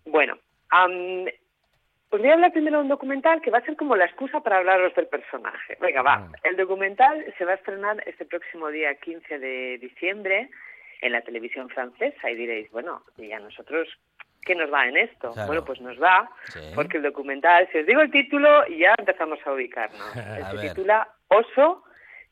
[0.06, 0.38] Bueno,
[0.70, 1.26] am,
[2.10, 4.40] os voy a hablar primero de un documental que va a ser como la excusa
[4.40, 5.78] para hablaros del personaje.
[5.82, 6.20] Venga, va.
[6.20, 6.34] Mm.
[6.44, 10.50] El documental se va a estrenar este próximo día 15 de diciembre
[11.02, 13.88] en la televisión francesa y diréis, bueno, ¿y a nosotros
[14.48, 15.32] qué nos va en esto?
[15.34, 15.48] Claro.
[15.48, 16.60] Bueno, pues nos va Sí.
[16.74, 20.00] porque el documental, si os digo el título, ya empezamos a ubicarnos.
[20.18, 21.84] A Se titula Oso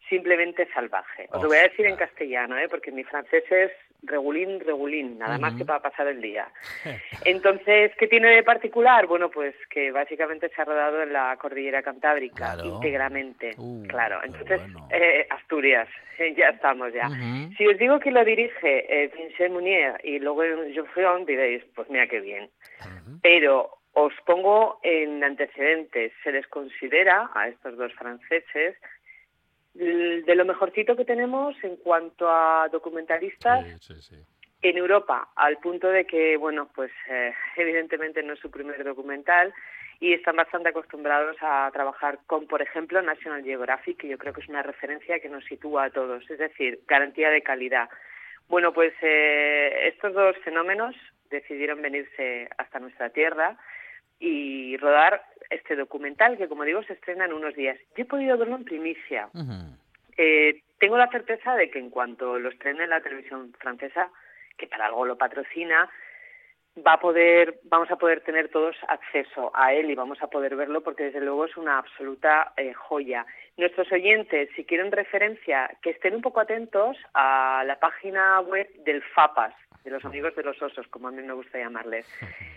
[0.10, 1.28] simplemente salvaje.
[1.32, 2.68] Os lo voy a decir en castellano, ¿eh?
[2.70, 3.72] porque mi francés es
[4.08, 6.48] regulín, regulín, nada más que para pasar el día.
[7.26, 9.08] Entonces, ¿qué tiene de particular?
[9.08, 12.66] Bueno, pues que básicamente se ha rodado en la cordillera cantábrica, Claro.
[12.66, 13.52] íntegramente.
[13.58, 14.88] Uh, claro, entonces, bueno.
[14.92, 15.88] eh, Asturias,
[16.38, 17.10] ya estamos ya.
[17.58, 20.42] Si os digo que lo dirige eh, Vincent Munier y luego
[20.74, 22.50] Geoffrion, diréis, pues mira qué bien.
[23.22, 26.12] Pero os pongo en antecedentes.
[26.24, 28.76] Se les considera a estos dos franceses
[29.76, 34.16] de lo mejorcito que tenemos en cuanto a documentalistas Sí, sí, sí.
[34.62, 39.54] en Europa, al punto de que, bueno, pues eh, evidentemente no es su primer documental
[40.00, 44.42] y están bastante acostumbrados a trabajar con, por ejemplo, National Geographic, que yo creo que
[44.42, 47.90] es una referencia que nos sitúa a todos, es decir, garantía de calidad.
[48.48, 50.96] Bueno, pues eh, estos dos fenómenos
[51.30, 53.58] decidieron venirse hasta nuestra tierra
[54.20, 57.78] y rodar este documental que, como digo, se estrena en unos días.
[57.96, 59.30] Yo he podido verlo en primicia.
[60.18, 64.10] Eh, tengo la certeza de que en cuanto lo estrene la televisión francesa,
[64.58, 65.90] que para algo lo patrocina,
[66.86, 70.56] va a poder, vamos a poder tener todos acceso a él y vamos a poder
[70.56, 73.26] verlo porque desde luego es una absoluta eh, joya.
[73.58, 79.02] Nuestros oyentes, si quieren referencia, que estén un poco atentos a la página web del
[79.02, 79.54] FAPAS,
[79.86, 82.06] de los amigos de los osos, como a mí me gusta llamarles,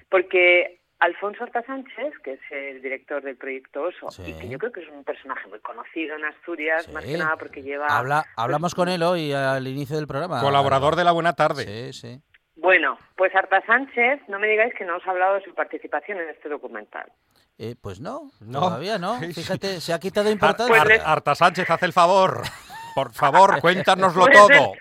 [0.09, 4.23] porque Alfonso Horta Sánchez, que es el director del proyecto Oso, Sí.
[4.27, 6.93] y que yo creo que es un personaje muy conocido en Asturias, Sí.
[6.93, 7.87] más que nada porque lleva...
[7.87, 10.41] Habla, hablamos con él hoy al inicio del programa.
[10.41, 11.65] Colaborador de la Buena Tarde.
[11.93, 12.23] Sí, sí.
[12.57, 16.19] Bueno, pues Arta Sánchez, no me digáis que no os ha hablado de su participación
[16.19, 17.13] en este documental.
[17.57, 18.61] Eh, pues no, No.
[18.61, 19.19] todavía no.
[19.35, 20.83] Fíjate, se ha quitado Ar- importancia.
[20.83, 22.43] Ar- Arta Sánchez, haz el favor.
[22.99, 24.73] Por favor, cuéntanoslo Pues, todo.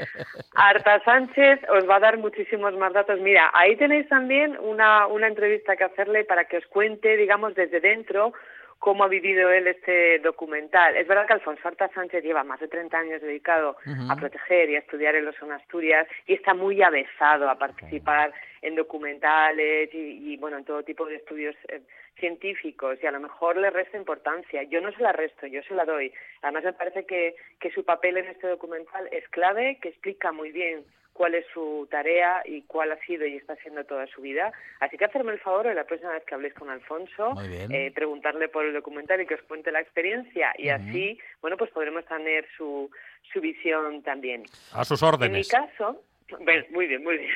[0.55, 3.19] Arta Sánchez os va a dar muchísimos más datos.
[3.19, 7.79] Mira, ahí tenéis también una, una entrevista que hacerle para que os cuente, digamos, desde
[7.79, 8.33] dentro
[8.79, 10.95] cómo ha vivido él este documental.
[10.95, 13.77] Es verdad que Alfonso Arta Sánchez lleva más de 30 años dedicado
[14.09, 18.33] a proteger y a estudiar el oso en Asturias y está muy avesado a participar
[18.61, 21.81] en documentales y, y, bueno, en todo tipo de estudios eh,
[22.19, 24.63] científicos y a lo mejor le resta importancia.
[24.63, 26.11] Yo no se la resto, yo se la doy.
[26.41, 30.51] Además me parece que, que su papel en este documental es clave, que explica muy
[30.51, 30.83] bien
[31.17, 34.51] cuál es su tarea y cuál ha sido y está siendo toda su vida.
[34.79, 38.49] Así que hacerme el favor de la próxima vez que habléis con Alfonso, eh, preguntarle
[38.49, 42.45] por el documental y que os cuente la experiencia y así, bueno, pues podremos tener
[42.55, 42.91] su,
[43.33, 44.43] su visión también.
[44.73, 45.49] A sus En mi órdenes.
[45.49, 46.03] caso,
[46.39, 47.31] bueno, muy bien, muy bien.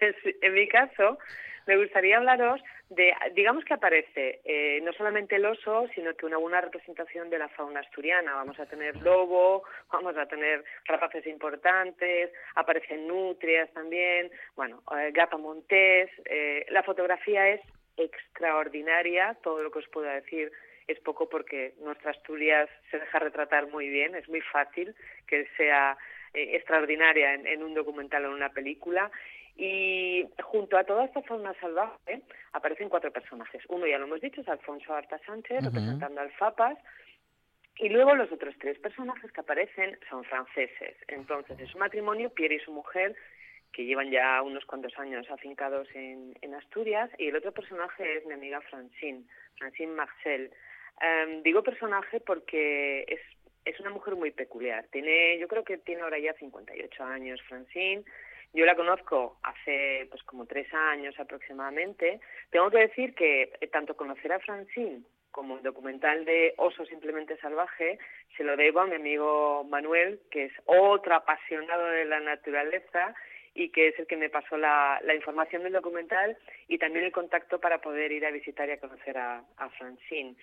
[0.40, 1.18] En mi caso,
[1.68, 6.38] me gustaría hablaros de, digamos que aparece eh, no solamente el oso, sino que una
[6.38, 8.32] buena representación de la fauna asturiana.
[8.36, 15.36] Vamos a tener lobo, vamos a tener rapaces importantes, aparecen nutrias también, bueno, eh, gata
[15.36, 16.10] montés.
[16.24, 17.60] eh, la fotografía es
[17.98, 20.50] extraordinaria, todo lo que os puedo decir
[20.86, 24.94] es poco porque nuestra Asturias se deja retratar muy bien, es muy fácil
[25.26, 25.98] que sea
[26.32, 29.10] eh, extraordinaria en, en un documental o en una película.
[29.60, 33.60] Y junto a toda esta fauna salvaje aparecen cuatro personajes.
[33.68, 35.66] Uno ya lo hemos dicho, es Alfonso Arta Sánchez, Ujú.
[35.66, 36.78] representando al FAPAS.
[37.80, 40.96] Y luego los otros tres personajes que aparecen son franceses.
[41.08, 43.16] Entonces es un matrimonio, Pierre y su mujer,
[43.72, 47.10] que llevan ya unos cuantos años afincados en, en Asturias.
[47.18, 49.24] Y el otro personaje es mi amiga Francine,
[49.58, 50.52] Francine Marcel.
[51.00, 53.20] Em, digo personaje porque es,
[53.64, 54.86] es una mujer muy peculiar.
[54.92, 58.04] Tiene, yo creo que tiene ahora ya 58 años, Francine.
[58.52, 62.20] Yo la conozco hace pues como tres años aproximadamente.
[62.50, 67.36] Tengo que decir que eh, tanto conocer a Francine como el documental de Oso Simplemente
[67.38, 67.98] Salvaje
[68.36, 73.14] se lo debo a mi amigo Manuel, que es otro apasionado de la naturaleza
[73.54, 76.36] y que es el que me pasó la, la información del documental
[76.68, 80.36] y también el contacto para poder ir a visitar y a conocer a, a Francine.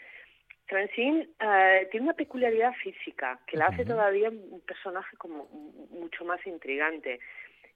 [0.68, 5.46] Francine eh, tiene una peculiaridad física que la hace todavía un personaje como
[5.92, 7.20] mucho más intrigante.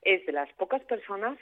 [0.02, 1.38] Es de las pocas personas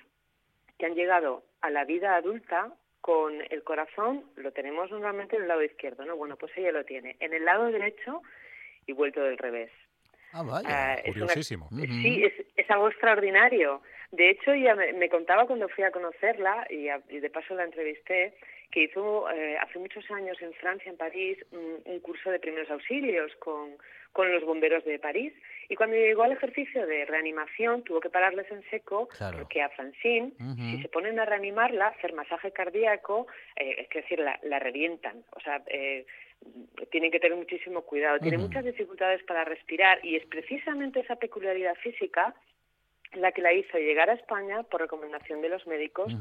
[0.77, 5.47] que han llegado a la vida adulta con el corazón, lo tenemos normalmente en el
[5.47, 6.15] lado izquierdo, ¿no?
[6.17, 8.21] Bueno, pues ella lo tiene en el lado derecho
[8.85, 9.71] y vuelto del revés.
[10.33, 10.67] Ah, vaya.
[10.69, 11.69] Ah, una- Curiosísimo.
[11.71, 13.81] Sí, es, es algo extraordinario.
[14.11, 17.55] De hecho, ella me, me contaba cuando fui a conocerla y, a- y de paso
[17.55, 18.33] la entrevisté
[18.71, 22.69] que hizo eh, hace muchos años en Francia, en París, un, un curso de primeros
[22.69, 23.77] auxilios con,
[24.13, 25.33] con los bomberos de París.
[25.69, 29.39] Y cuando llegó al ejercicio de reanimación, tuvo que pararles en seco Claro.
[29.39, 33.27] porque a Francine, si se ponen a reanimarla, hacer masaje cardíaco,
[33.57, 35.23] eh, es decir, la, la revientan.
[35.35, 36.05] O sea, eh,
[36.91, 38.19] tienen que tener muchísimo cuidado.
[38.19, 42.33] Tiene muchas dificultades para respirar y es precisamente esa peculiaridad física
[43.13, 46.13] la que la hizo llegar a España por recomendación de los médicos.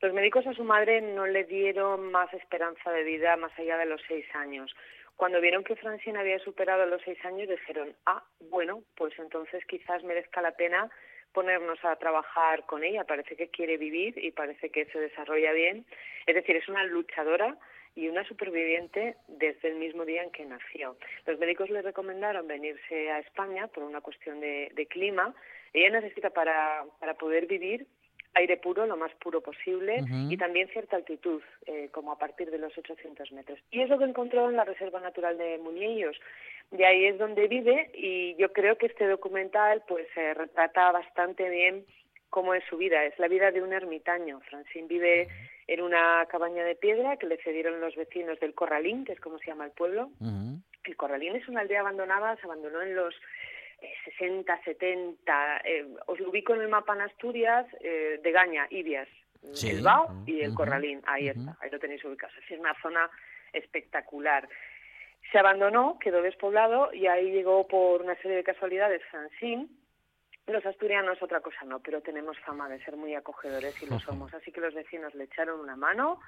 [0.00, 3.86] Los médicos a su madre no le dieron más esperanza de vida más allá de
[3.86, 4.74] los seis años.
[5.20, 10.02] Cuando vieron que Francine había superado los seis años, dijeron, ah, bueno, pues entonces quizás
[10.02, 10.88] merezca la pena
[11.34, 13.04] ponernos a trabajar con ella.
[13.04, 15.84] Parece que quiere vivir y parece que se desarrolla bien.
[16.24, 17.58] Es decir, es una luchadora
[17.94, 20.96] y una superviviente desde el mismo día en que nació.
[21.26, 25.34] Los médicos le recomendaron venirse a España por una cuestión de, de clima.
[25.74, 27.86] Ella necesita para, para poder vivir
[28.34, 32.58] aire puro, lo más puro posible, y también cierta altitud, eh, como a partir de
[32.58, 33.58] los 800 metros.
[33.70, 36.16] Y es lo que encontró en la Reserva Natural de Muniellos.
[36.70, 41.48] De ahí es donde vive y yo creo que este documental pues eh, retrata bastante
[41.50, 41.84] bien
[42.28, 43.04] cómo es su vida.
[43.04, 44.40] Es la vida de un ermitaño.
[44.48, 45.28] Francine vive
[45.66, 49.38] en una cabaña de piedra que le cedieron los vecinos del Corralín, que es como
[49.38, 50.10] se llama el pueblo.
[50.84, 53.14] El Corralín es una aldea abandonada, se abandonó en los
[54.04, 55.60] 60, 70.
[55.64, 59.08] eh, os lo ubico en el mapa en Asturias, eh, de Gaña, Ibias,
[59.52, 59.70] Sí.
[59.70, 60.54] el Bao y el.
[60.54, 61.00] Corralín.
[61.06, 62.32] Ahí está, ahí lo tenéis ubicado.
[62.50, 63.08] Es una zona
[63.52, 64.48] espectacular.
[65.32, 69.68] Se abandonó, quedó despoblado y ahí llegó por una serie de casualidades Francine.
[70.46, 74.34] Los asturianos otra cosa no, pero tenemos fama de ser muy acogedores y lo somos.
[74.34, 76.20] Así que los vecinos le echaron una mano,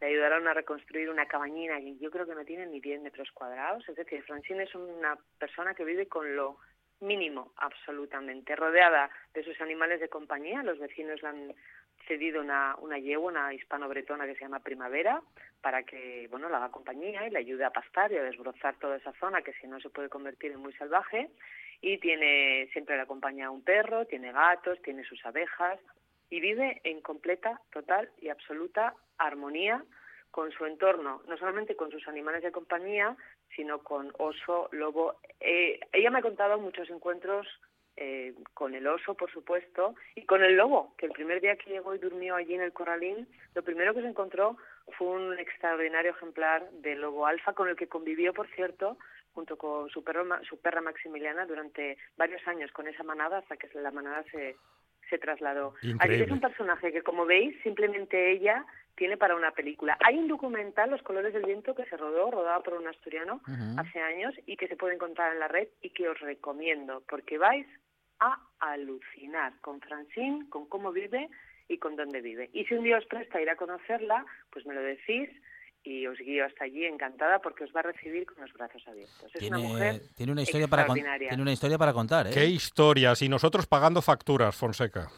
[0.00, 3.32] le ayudaron a reconstruir una cabañina que yo creo que no tiene ni 10 metros
[3.32, 3.88] cuadrados.
[3.88, 6.58] Es decir, Francine es una persona que vive con lo
[7.00, 10.62] mínimo, absolutamente, rodeada de sus animales de compañía.
[10.62, 11.54] Los vecinos le han
[12.06, 15.22] cedido una, una yegua, una hispano-bretona que se llama Primavera,
[15.60, 18.96] para que, bueno, la haga compañía y le ayude a pastar y a desbrozar toda
[18.96, 21.30] esa zona que si no se puede convertir en muy salvaje.
[21.80, 25.78] Y tiene, siempre le acompaña un perro, tiene gatos, tiene sus abejas
[26.30, 29.84] y vive en completa, total y absoluta armonía
[30.30, 33.16] con su entorno, no solamente con sus animales de compañía,
[33.54, 35.16] sino con oso, lobo.
[35.40, 37.46] Eh, ella me ha contado muchos encuentros
[37.96, 41.70] eh, con el oso, por supuesto, y con el lobo, que el primer día que
[41.70, 44.56] llegó y durmió allí en el corralín, lo primero que se encontró
[44.98, 48.98] fue un extraordinario ejemplar de lobo alfa con el que convivió, por cierto,
[49.32, 53.68] junto con su, perro, su perra Maximiliana durante varios años con esa manada hasta que
[53.78, 54.56] la manada se,
[55.08, 55.74] se trasladó.
[55.76, 56.24] Así que Increíble.
[56.24, 58.64] es un personaje que, como veis, simplemente ella
[58.96, 59.96] tiene para una película.
[60.04, 63.40] Hay un documental, Los colores del viento, que se rodó, rodado por un asturiano
[63.76, 67.38] hace años y que se puede encontrar en la red y que os recomiendo porque
[67.38, 67.66] vais
[68.20, 71.28] a alucinar con Francine, con cómo vive
[71.68, 72.50] y con dónde vive.
[72.52, 75.28] Y si un día os presta ir a conocerla, pues me lo decís
[75.82, 79.30] y os guío hasta allí encantada porque os va a recibir con los brazos abiertos.
[79.34, 81.28] Es una mujer Tiene, tiene una historia para extraordinaria.
[81.28, 82.30] tiene una historia para contar, ¿eh?
[82.32, 83.20] Qué historias.
[83.22, 85.08] Y nosotros pagando facturas, Fonseca.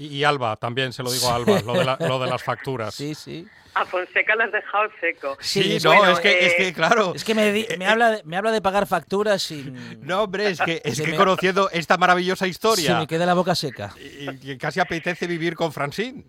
[0.00, 2.42] Y, y Alba, también se lo digo a Alba, lo de, la- lo de las
[2.42, 2.94] facturas.
[2.94, 3.46] Sí, sí.
[3.74, 5.36] A Fonseca las has dejado seco.
[5.40, 7.12] Sí, es- no, bueno, es, que, es eh, que, claro.
[7.14, 10.04] Es que me, di- me habla, de, me habla de pagar facturas sin...
[10.04, 13.26] No, hombre, es que, es Se que me- conociendo esta maravillosa Se historia, me queda
[13.26, 13.94] la boca seca.
[14.00, 16.24] y, y casi apetece vivir con Francine.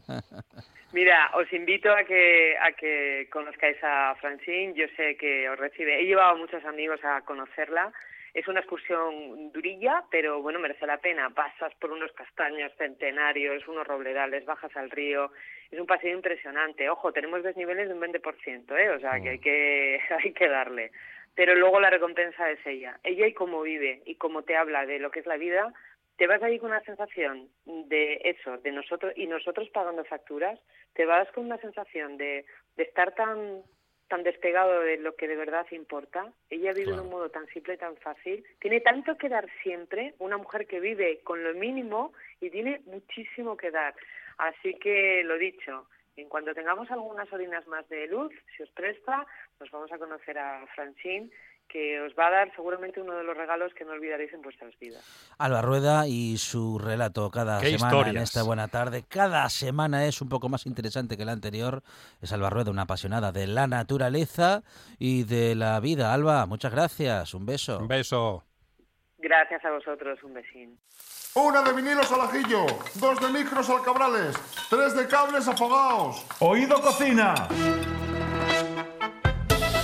[0.92, 4.74] Mira, os invito a que a que conozcáis a Francine.
[4.76, 6.02] Yo sé que os recibe.
[6.02, 7.92] He llevado a muchos amigos a conocerla.
[8.34, 11.30] Es una excursión durilla, pero bueno, merece la pena.
[11.30, 15.32] Pasas por unos castaños centenarios, unos robledales, bajas al río.
[15.70, 16.90] Es un paseo impresionante.
[16.90, 18.90] Ojo, tenemos desniveles de un 20%, ¿eh?
[18.92, 20.92] O sea, que hay que, hay que darle.
[21.36, 23.00] Pero luego la recompensa es ella.
[23.04, 25.74] Ella y cómo vive y cómo te habla de lo que es la vida
[26.22, 30.60] te vas ahí con una sensación de eso, de nosotros y nosotros pagando facturas,
[30.94, 33.64] te vas con una sensación de, de estar tan
[34.12, 36.34] tan despegado de lo que de verdad importa.
[36.50, 38.44] Ella vive de un modo tan simple y tan fácil.
[38.60, 43.56] Tiene tanto que dar siempre, una mujer que vive con lo mínimo y tiene muchísimo
[43.56, 43.96] que dar.
[44.38, 45.88] Así que lo dicho,
[46.18, 49.26] en cuanto tengamos algunas horinas más de luz, si os presta,
[49.62, 51.30] nos vamos a conocer a Francine,
[51.72, 54.78] que os va a dar seguramente uno de los regalos que no olvidaréis en vuestras
[54.80, 55.04] vidas.
[55.38, 59.04] Alba Rueda y su relato cada semana en esta buena tarde.
[59.08, 61.84] Cada semana es un poco más interesante que la anterior.
[62.22, 64.64] Es Alba Rueda, una apasionada de la naturaleza
[65.00, 66.14] y de la vida.
[66.14, 67.34] Alba, muchas gracias.
[67.34, 67.80] Un beso.
[67.80, 68.44] Un beso.
[69.18, 70.80] Gracias a vosotros, un besín.
[71.36, 72.66] Una de vinilos al ajillo,
[72.96, 74.36] dos de micros al cabrales,
[74.70, 76.26] tres de cables afogados.
[76.40, 77.48] Oído cocina.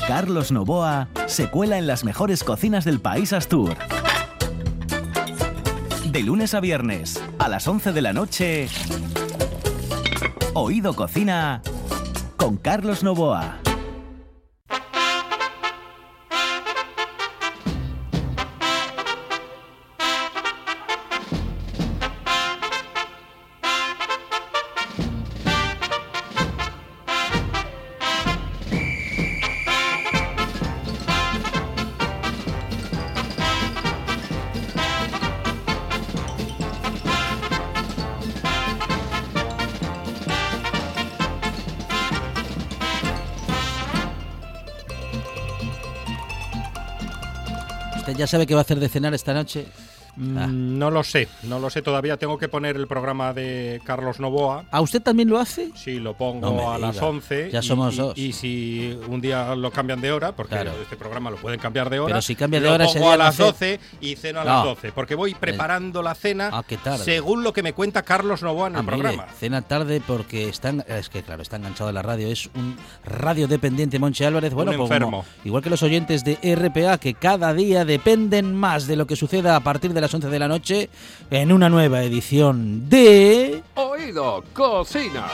[0.07, 3.75] Carlos Novoa se cuela en las mejores cocinas del país Astur.
[6.05, 8.69] De lunes a viernes, a las 11 de la noche,
[10.53, 11.61] Oído Cocina
[12.37, 13.66] con Carlos Novoa.
[48.27, 49.65] Sabe qué va a hacer de cenar esta noche?
[50.17, 50.47] Ah.
[50.47, 52.17] Mm, No lo sé, no lo sé todavía.
[52.17, 54.65] Tengo que poner el programa de Carlos Novoa.
[54.71, 55.71] ¿A usted también lo hace?
[55.75, 57.07] Sí, lo pongo No a las diga.
[57.07, 57.51] 11.
[57.51, 58.17] Ya y- somos y, dos.
[58.17, 60.71] Y si un día lo cambian de hora, porque Claro.
[60.81, 62.13] este programa lo pueden cambiar de hora.
[62.15, 64.43] Pero si cambia de lo hora ese pongo a las hace- 12 y ceno a
[64.43, 64.69] las No.
[64.71, 64.91] 12.
[64.91, 67.03] Porque voy preparando la cena Ah, qué tarde.
[67.03, 69.27] según lo que me cuenta Carlos Novoa en el Ah, mire, programa.
[69.39, 73.47] cena tarde porque están, es que claro, está enganchado a la radio, es un radio
[73.47, 75.25] dependiente Monche Álvarez, bueno, Un pues como- enfermo.
[75.43, 79.55] igual que los oyentes de RPA que cada día dependen más de lo que suceda
[79.55, 80.89] a partir de las 11 de la noche
[81.29, 85.27] en una nueva edición de Oído Cocina.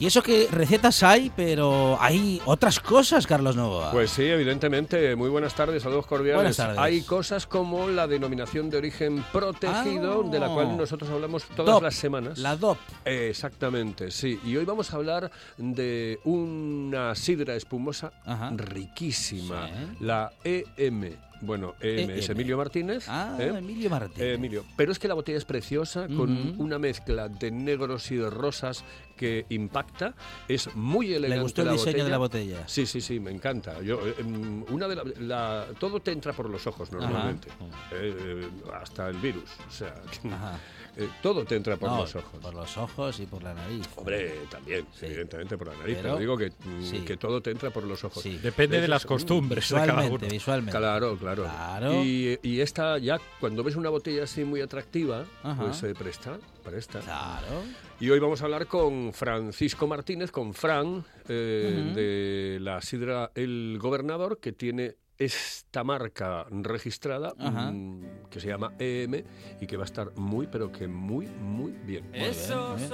[0.00, 3.92] Y eso que recetas hay, pero hay otras cosas, Carlos Novoa.
[3.92, 5.14] Pues sí, evidentemente.
[5.14, 6.36] Muy buenas tardes, saludos cordiales.
[6.36, 6.78] Buenas tardes.
[6.78, 10.30] Hay cosas como la denominación de origen protegido, Ah.
[10.30, 12.38] de la cual nosotros hablamos todas DOP, las semanas.
[12.38, 12.78] La DOP.
[13.04, 14.40] Eh, Exactamente, sí.
[14.42, 18.52] Y hoy vamos a hablar de una sidra espumosa Ajá.
[18.56, 19.72] riquísima, Sí.
[20.00, 21.14] la EM.
[21.42, 22.36] Bueno, EM es EM.
[22.36, 23.04] Emilio Martínez.
[23.08, 23.52] Ah, ¿eh?
[23.56, 24.20] Emilio Martínez.
[24.20, 28.16] Eh, Emilio, pero es que la botella es preciosa, con una mezcla de negros y
[28.16, 28.84] de rosas
[29.16, 30.14] que impacta.
[30.48, 31.36] Es muy elegante.
[31.36, 32.66] ¿Le gustó el diseño de la botella.
[32.66, 33.80] Sí, sí, sí, me encanta.
[33.82, 37.48] Yo, eh, em, una de la, la- todo te entra por los ojos normalmente,
[37.92, 39.50] Eh, eh, hasta el virus.
[39.68, 39.94] O sea,
[40.32, 40.58] Ajá.
[40.96, 42.40] Eh, todo te entra por No, los ojos.
[42.40, 43.88] Por los ojos y por la nariz.
[43.96, 45.06] Hombre, también, Sí.
[45.06, 46.98] evidentemente por la nariz, Pero- pero, digo que, mm, sí.
[47.00, 48.22] que todo te entra por los ojos.
[48.22, 48.38] Sí.
[48.42, 50.32] Depende de las costumbres de cada Visualmente, uno.
[50.34, 50.78] visualmente.
[50.78, 51.42] Claro, claro.
[51.44, 52.04] Claro.
[52.04, 55.62] Y, y esta ya, cuando ves una botella así muy atractiva, Ajá.
[55.62, 57.00] pues se presta, presta.
[57.00, 57.62] Claro.
[58.00, 63.78] Y hoy vamos a hablar con Francisco Martínez, con Fran, eh, de la sidra El
[63.80, 69.22] Gobernador, que tiene esta marca registrada mm, que se llama EM
[69.60, 72.10] y que va a estar muy, pero que muy, muy bien.
[72.10, 72.90] Muy bien, muy bien.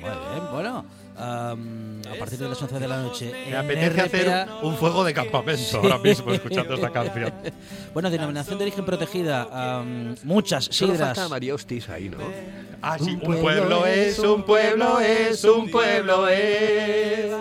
[0.00, 0.84] Muy bien, bueno,
[1.16, 3.30] am, a partir de las 11 de la noche.
[3.32, 7.32] Me en apetece hacer un fuego de campamento ahora mismo escuchando esta canción.
[7.94, 9.84] Bueno, denominación de origen protegida,
[10.24, 11.16] muchas Solo sidras.
[11.16, 12.18] falta María Hostiz ahí, ¿no?
[12.82, 17.32] Ah, sí, un pueblo es, un pueblo es, un pueblo es.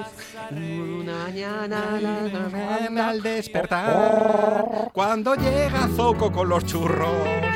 [0.51, 0.86] Una
[1.27, 7.09] mañana al despertar, cuando llega Zoco con los churros.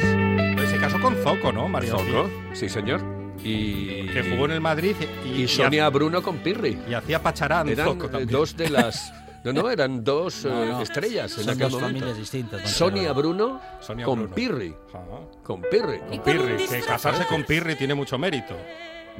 [0.03, 1.91] En ese caso con Zoco, ¿no, María?
[1.91, 3.01] Zoco, sí, señor.
[3.43, 4.95] Y, Que jugó en el Madrid
[5.25, 6.77] y, y Sonia Bruno con Pirri.
[6.87, 8.29] Y hacía Pacharán, Eran Zoco eh, también.
[8.29, 9.13] dos de las.
[9.43, 11.97] No, no, eran dos No, eh, no, estrellas en son aquel dos momento.
[11.99, 13.11] familias distintas, Sonia.
[13.11, 14.35] Bruno Sonia con Bruno.
[14.35, 14.75] Pirri.
[14.89, 15.01] Ajá.
[15.41, 15.97] Con Pirri.
[15.97, 18.55] Con Pirri, que casarse con Pirri tiene mucho mérito.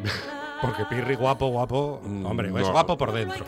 [0.62, 2.72] Porque Pirri guapo, guapo, hombre, es no.
[2.72, 3.46] guapo por dentro.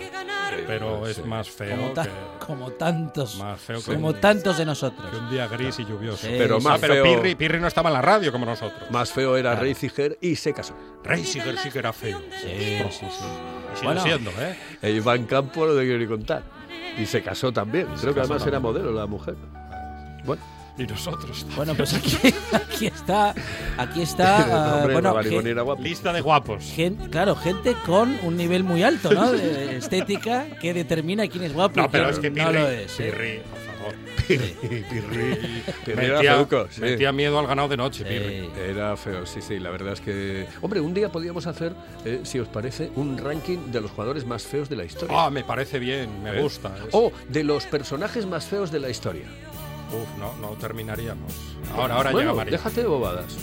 [0.67, 1.11] Pero sí.
[1.11, 2.09] es más feo Como, ta- que,
[2.45, 3.37] como tantos.
[3.37, 5.09] más feo que como un- tantos de nosotros.
[5.11, 6.25] que un día gris y lluvioso.
[6.27, 8.45] Sí, Pero sí, más Ah, pero feo- Pirri, Pirri no estaba en la radio como
[8.45, 8.89] nosotros.
[8.91, 9.61] Más feo era Claro.
[9.63, 10.73] Reisiger y se casó.
[11.03, 12.19] Reisiger sí que era feo.
[12.41, 13.05] Sí, sí, sí.
[13.05, 14.03] Y sigue Bueno.
[14.03, 14.55] siendo, ¿eh?
[14.81, 16.43] E Iván Campo lo quiero ni contar.
[16.97, 17.87] Y se casó también.
[17.99, 18.61] Creo que además era también.
[18.73, 19.35] modelo la mujer.
[20.25, 20.41] Bueno,
[20.77, 21.45] Y nosotros.
[21.55, 22.17] Bueno, pues aquí,
[22.51, 23.35] aquí está.
[23.77, 24.73] Aquí está.
[24.77, 25.83] hombre, bueno, Mabaliboni gen- era guapo.
[25.83, 26.63] Lista de guapos.
[26.63, 29.31] gen- claro, gente con un nivel muy alto, ¿no?
[29.33, 32.99] De estética que determina quién es guapo No, pero es que no Pirri, lo es.
[32.99, 33.03] ¿eh?
[33.11, 33.95] Pirri, por favor.
[34.27, 36.81] Pirri, Pirri era Metía, feuco, sí.
[36.81, 38.39] metía miedo al ganado de noche, Pirri.
[38.45, 38.49] Sí.
[38.69, 40.47] Era feo, sí, sí, la verdad es que...
[40.61, 41.73] Hombre, un día podríamos hacer,
[42.05, 45.15] eh, si os parece, un ranking de los jugadores más feos de la historia.
[45.25, 46.41] Ah, me parece bien, me ¿Eh?
[46.41, 46.69] gusta.
[46.87, 49.25] es- O de los personajes más feos de la historia.
[49.93, 51.33] Uf, no, no terminaríamos.
[51.75, 52.51] Ahora, ahora bueno, llega María.
[52.57, 53.33] déjate de bobadas.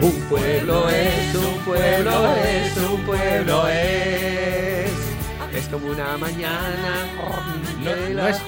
[0.00, 4.90] Un pueblo es, un pueblo es, un pueblo es.
[5.54, 7.06] Es como una mañana.
[7.82, 8.42] No, no es,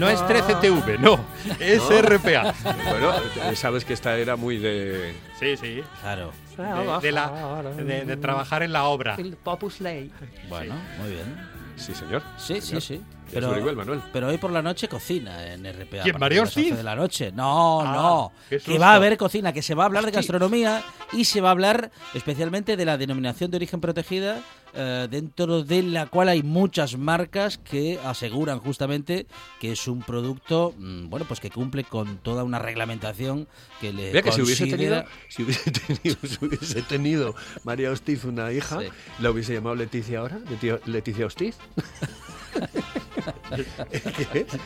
[0.00, 1.20] no es 13TV, no.
[1.58, 2.02] Es No.
[2.02, 2.54] RPA.
[2.88, 3.12] Bueno,
[3.44, 5.14] eh, sabes que esta era muy de...
[5.38, 5.82] Sí, sí.
[6.02, 6.32] Claro.
[6.56, 9.14] De, de la, de, de trabajar en la obra.
[9.16, 10.10] El Popus Ley.
[10.48, 11.48] Bueno, muy bien.
[11.76, 12.22] Sí, señor.
[12.36, 12.82] Sí, sí, Señor.
[12.82, 13.00] sí.
[13.32, 14.00] Pero, se lo digo el Manuel.
[14.12, 16.02] pero hoy por la noche cocina en RPA.
[16.02, 16.76] ¿Quién, 11 Ortiz?
[16.76, 17.30] de la noche.
[17.32, 18.32] No, Ah, no.
[18.58, 21.48] Que va a haber cocina, que se va a hablar de gastronomía y se va
[21.48, 24.38] a hablar especialmente de la denominación de origen protegida,
[24.74, 29.26] eh, dentro de la cual hay muchas marcas que aseguran justamente
[29.60, 33.48] que es un producto, mm, bueno, pues que cumple con toda una reglamentación
[33.80, 38.24] que le Mira que si hubiese tenido, si hubiese tenido, si hubiese tenido María Hostiz
[38.24, 38.86] una hija, Sí.
[39.20, 41.56] la hubiese llamado Leticia ahora, Leti- Leticia Hostiz.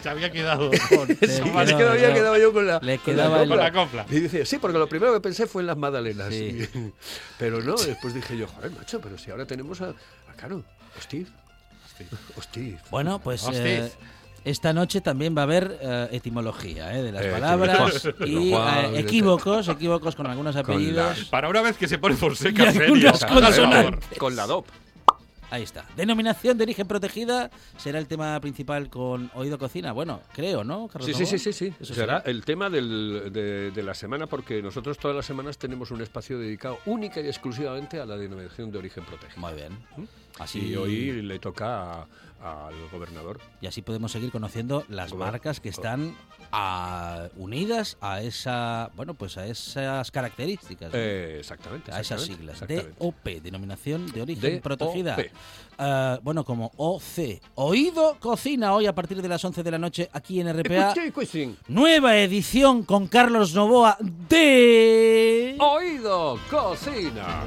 [0.03, 1.07] Se había quedado con.
[1.09, 1.41] Sí, es
[1.75, 4.07] que había quedado yo con la, le con la el- con la copla.
[4.11, 6.29] Y dice, sí, porque lo primero que pensé fue en las magdalenas.
[6.33, 6.67] Sí.
[6.75, 6.93] Y-
[7.39, 9.94] pero no, después dije yo, joder, macho, pero si ahora tenemos a
[10.37, 10.63] claro,
[10.99, 11.29] Hostiz.
[12.37, 12.77] Hostiz.
[12.91, 13.91] Bueno, pues eh,
[14.45, 18.99] esta noche también va a haber eh, etimología eh, de las Eh, palabras y eh,
[18.99, 21.19] equívocos, equívocos con algunos apellidos.
[21.19, 23.13] las- Para una vez que se pone serio.
[23.15, 23.43] favor.
[23.43, 24.19] consonantes.
[24.19, 24.67] Con la DOP.
[25.51, 25.85] Ahí está.
[25.95, 29.93] Denominación de origen protegida será el tema principal con Oído Cocina.
[29.93, 31.07] Bueno, creo, ¿no, Carlos?
[31.07, 31.73] Sí, sí, sí, sí, sí.
[31.81, 35.93] Eso Será el tema del- de, de la semana porque nosotros todas las semanas tenemos
[35.93, 39.41] un espacio dedicado única y exclusivamente a la denominación de origen protegido.
[39.47, 39.79] Muy bien.
[40.39, 42.07] Así, Y hoy le toca
[42.43, 43.41] al gobernador.
[43.63, 46.15] y así podemos seguir conociendo las Gober- marcas que están
[46.53, 50.93] ah, unidas a esa, bueno, pues a esas características.
[50.93, 50.99] ¿no?
[50.99, 51.91] Eh, exactamente.
[51.91, 52.99] a esas exactamente, siglas.
[52.99, 55.17] DOP, denominación de origen protegida.
[55.79, 57.41] Ah, bueno, como OC.
[57.55, 60.93] Oído Cocina, hoy a partir de las 11 de la noche aquí en RPA.
[60.93, 61.55] Escuché.
[61.69, 65.57] Nueva edición con Carlos Novoa de...
[65.59, 67.47] Oído Cocina.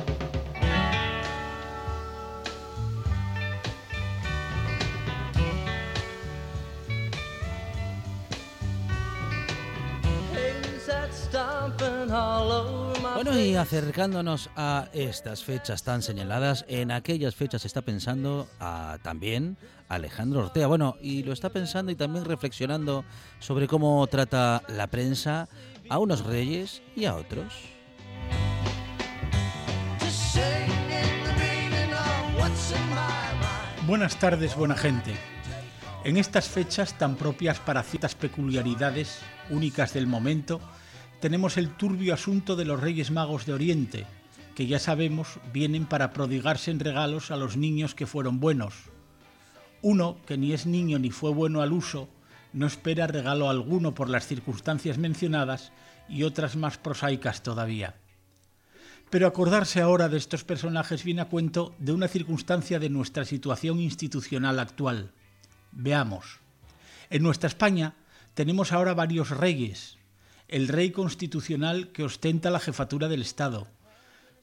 [13.23, 19.59] Bueno, y acercándonos a estas fechas tan señaladas, en aquellas fechas está pensando a, también
[19.89, 20.65] Alejandro Ortega.
[20.65, 23.05] Bueno, y lo está pensando y también reflexionando
[23.37, 25.47] sobre cómo trata la prensa
[25.87, 27.53] a unos reyes y a otros.
[33.85, 35.13] Buenas tardes, buena gente.
[36.03, 39.19] En estas fechas tan propias para ciertas peculiaridades
[39.51, 40.59] únicas del momento,
[41.21, 44.07] tenemos el turbio asunto de los Reyes Magos de Oriente,
[44.55, 48.73] que ya sabemos vienen para prodigarse en regalos a los niños que fueron buenos.
[49.83, 52.09] Uno, que ni es niño ni fue bueno al uso,
[52.53, 55.71] no espera regalo alguno por las circunstancias mencionadas
[56.09, 57.95] y otras más prosaicas todavía.
[59.11, 63.79] Pero acordarse ahora de estos personajes viene a cuento de una circunstancia de nuestra situación
[63.79, 65.11] institucional actual.
[65.71, 66.39] Veamos.
[67.11, 67.93] En nuestra España
[68.33, 70.00] tenemos ahora varios reyes.
[70.51, 73.69] El rey constitucional que ostenta la jefatura del Estado,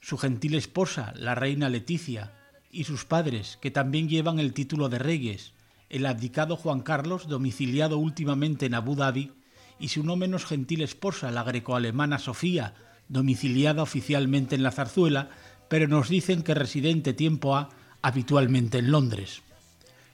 [0.01, 2.33] su gentil esposa, la reina Leticia,
[2.71, 5.53] y sus padres, que también llevan el título de reyes,
[5.91, 9.33] el abdicado Juan Carlos, domiciliado últimamente en Abu Dhabi,
[9.79, 12.73] y su no menos gentil esposa, la grecoalemana Sofía,
[13.11, 15.29] domiciliada oficialmente en la Zarzuela,
[15.69, 17.69] pero nos dicen que residente tiempo A
[18.01, 19.43] habitualmente en Londres.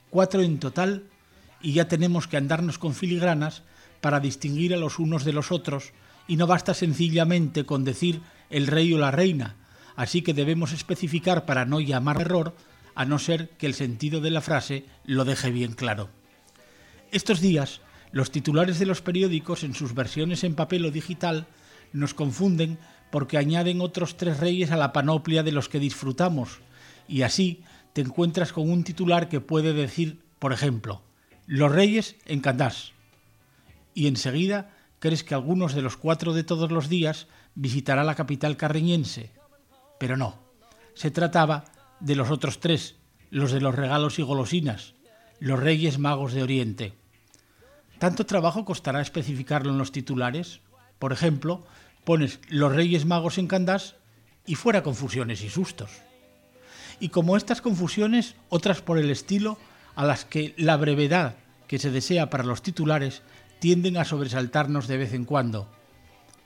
[0.09, 1.03] Cuatro en total,
[1.61, 3.63] y ya tenemos que andarnos con filigranas
[4.05, 5.91] para distinguir a los unos de los otros,
[6.27, 9.55] y no basta sencillamente con decir el rey o la reina,
[9.95, 12.55] así que debemos especificar para no llamar error,
[12.93, 16.09] a no ser que el sentido de la frase lo deje bien claro.
[17.11, 17.81] Estos días,
[18.11, 21.47] los titulares de los periódicos en sus versiones en papel o digital
[21.91, 22.77] nos confunden
[23.09, 26.59] porque añaden otros tres reyes a la panoplia de los que disfrutamos,
[27.07, 31.01] y así te encuentras con un titular que puede decir, por ejemplo,
[31.47, 32.93] los reyes en Candás,
[33.95, 34.69] y enseguida
[34.99, 39.31] crees que algunos de los cuatro de todos los días visitará la capital carreñense,
[39.99, 40.37] pero no,
[40.93, 41.65] se trataba
[41.99, 42.95] de los otros tres,
[43.31, 44.93] los de los regalos y golosinas,
[45.39, 46.93] los reyes magos de Oriente.
[47.97, 50.59] ¿Tanto trabajo costará especificarlo en los titulares?
[50.99, 51.65] Por ejemplo,
[52.03, 53.95] pones los reyes magos en Candás
[54.45, 55.91] y fuera confusiones y sustos.
[56.99, 59.57] Y como estas confusiones, otras por el estilo,
[59.95, 61.35] a las que la brevedad
[61.67, 63.21] que se desea para los titulares
[63.59, 65.69] tienden a sobresaltarnos de vez en cuando.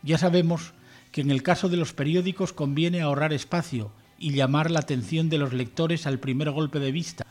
[0.04, 0.74] Ya sabemos
[1.12, 5.38] que en el caso de los periódicos conviene ahorrar espacio y llamar la atención de
[5.38, 7.26] los lectores al primer golpe de vista,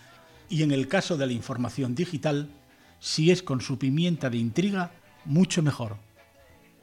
[0.48, 2.48] y en el caso de la información digital,
[3.00, 4.92] si es con su pimienta de intriga,
[5.24, 5.96] mucho mejor.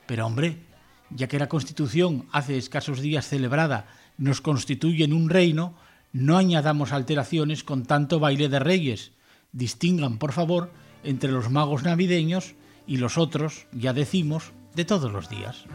[0.05, 0.59] Pero hombre,
[1.09, 3.87] ya que la Constitución hace escasos días celebrada
[4.17, 5.75] nos constituye en un reino,
[6.13, 9.11] no añadamos alteraciones con tanto baile de reyes.
[9.51, 10.71] Distingan, por favor,
[11.03, 12.55] entre los magos navideños
[12.87, 15.65] y los otros, ya decimos, de todos los días.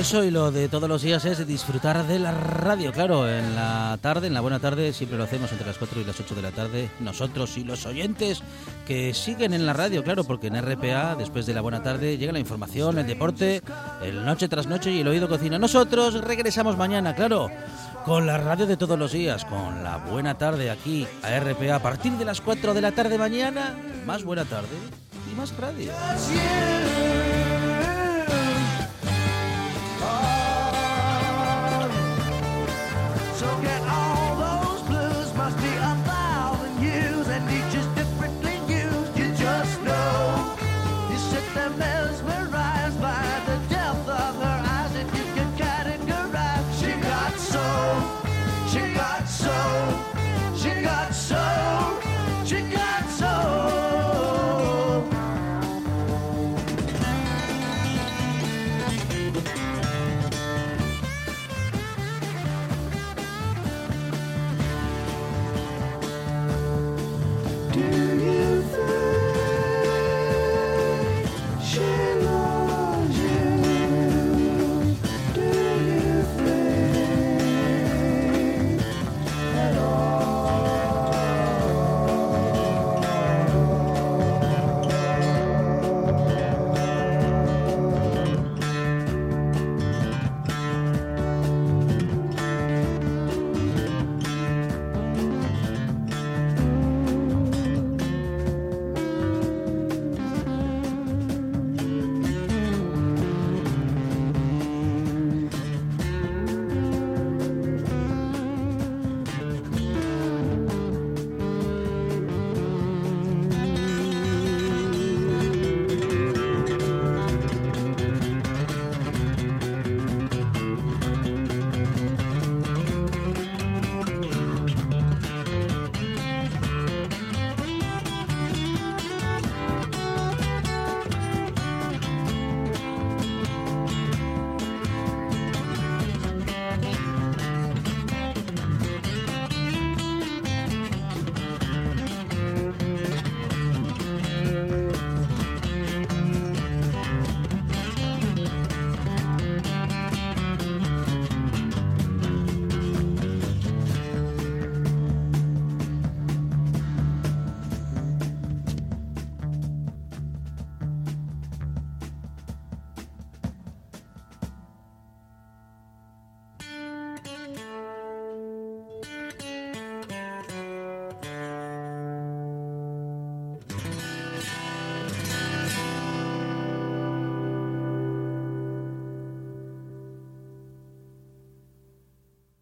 [0.00, 3.98] Eso, y lo de todos los días es disfrutar de la radio, claro, en la
[4.00, 6.40] tarde, en la buena tarde, siempre lo hacemos entre las 4 y las 8 de
[6.40, 8.42] la tarde, nosotros y los oyentes
[8.86, 12.32] que siguen en la radio, claro, porque en RPA, después de la buena tarde, llega
[12.32, 13.60] la información, el deporte,
[14.02, 15.58] el noche tras noche y el oído cocina.
[15.58, 17.50] Nosotros regresamos mañana, claro,
[18.06, 21.82] con la radio de todos los días, con la buena tarde aquí a RPA, a
[21.82, 23.76] partir de las 4 de la tarde mañana,
[24.06, 24.78] más buena tarde
[25.30, 25.92] y más radio.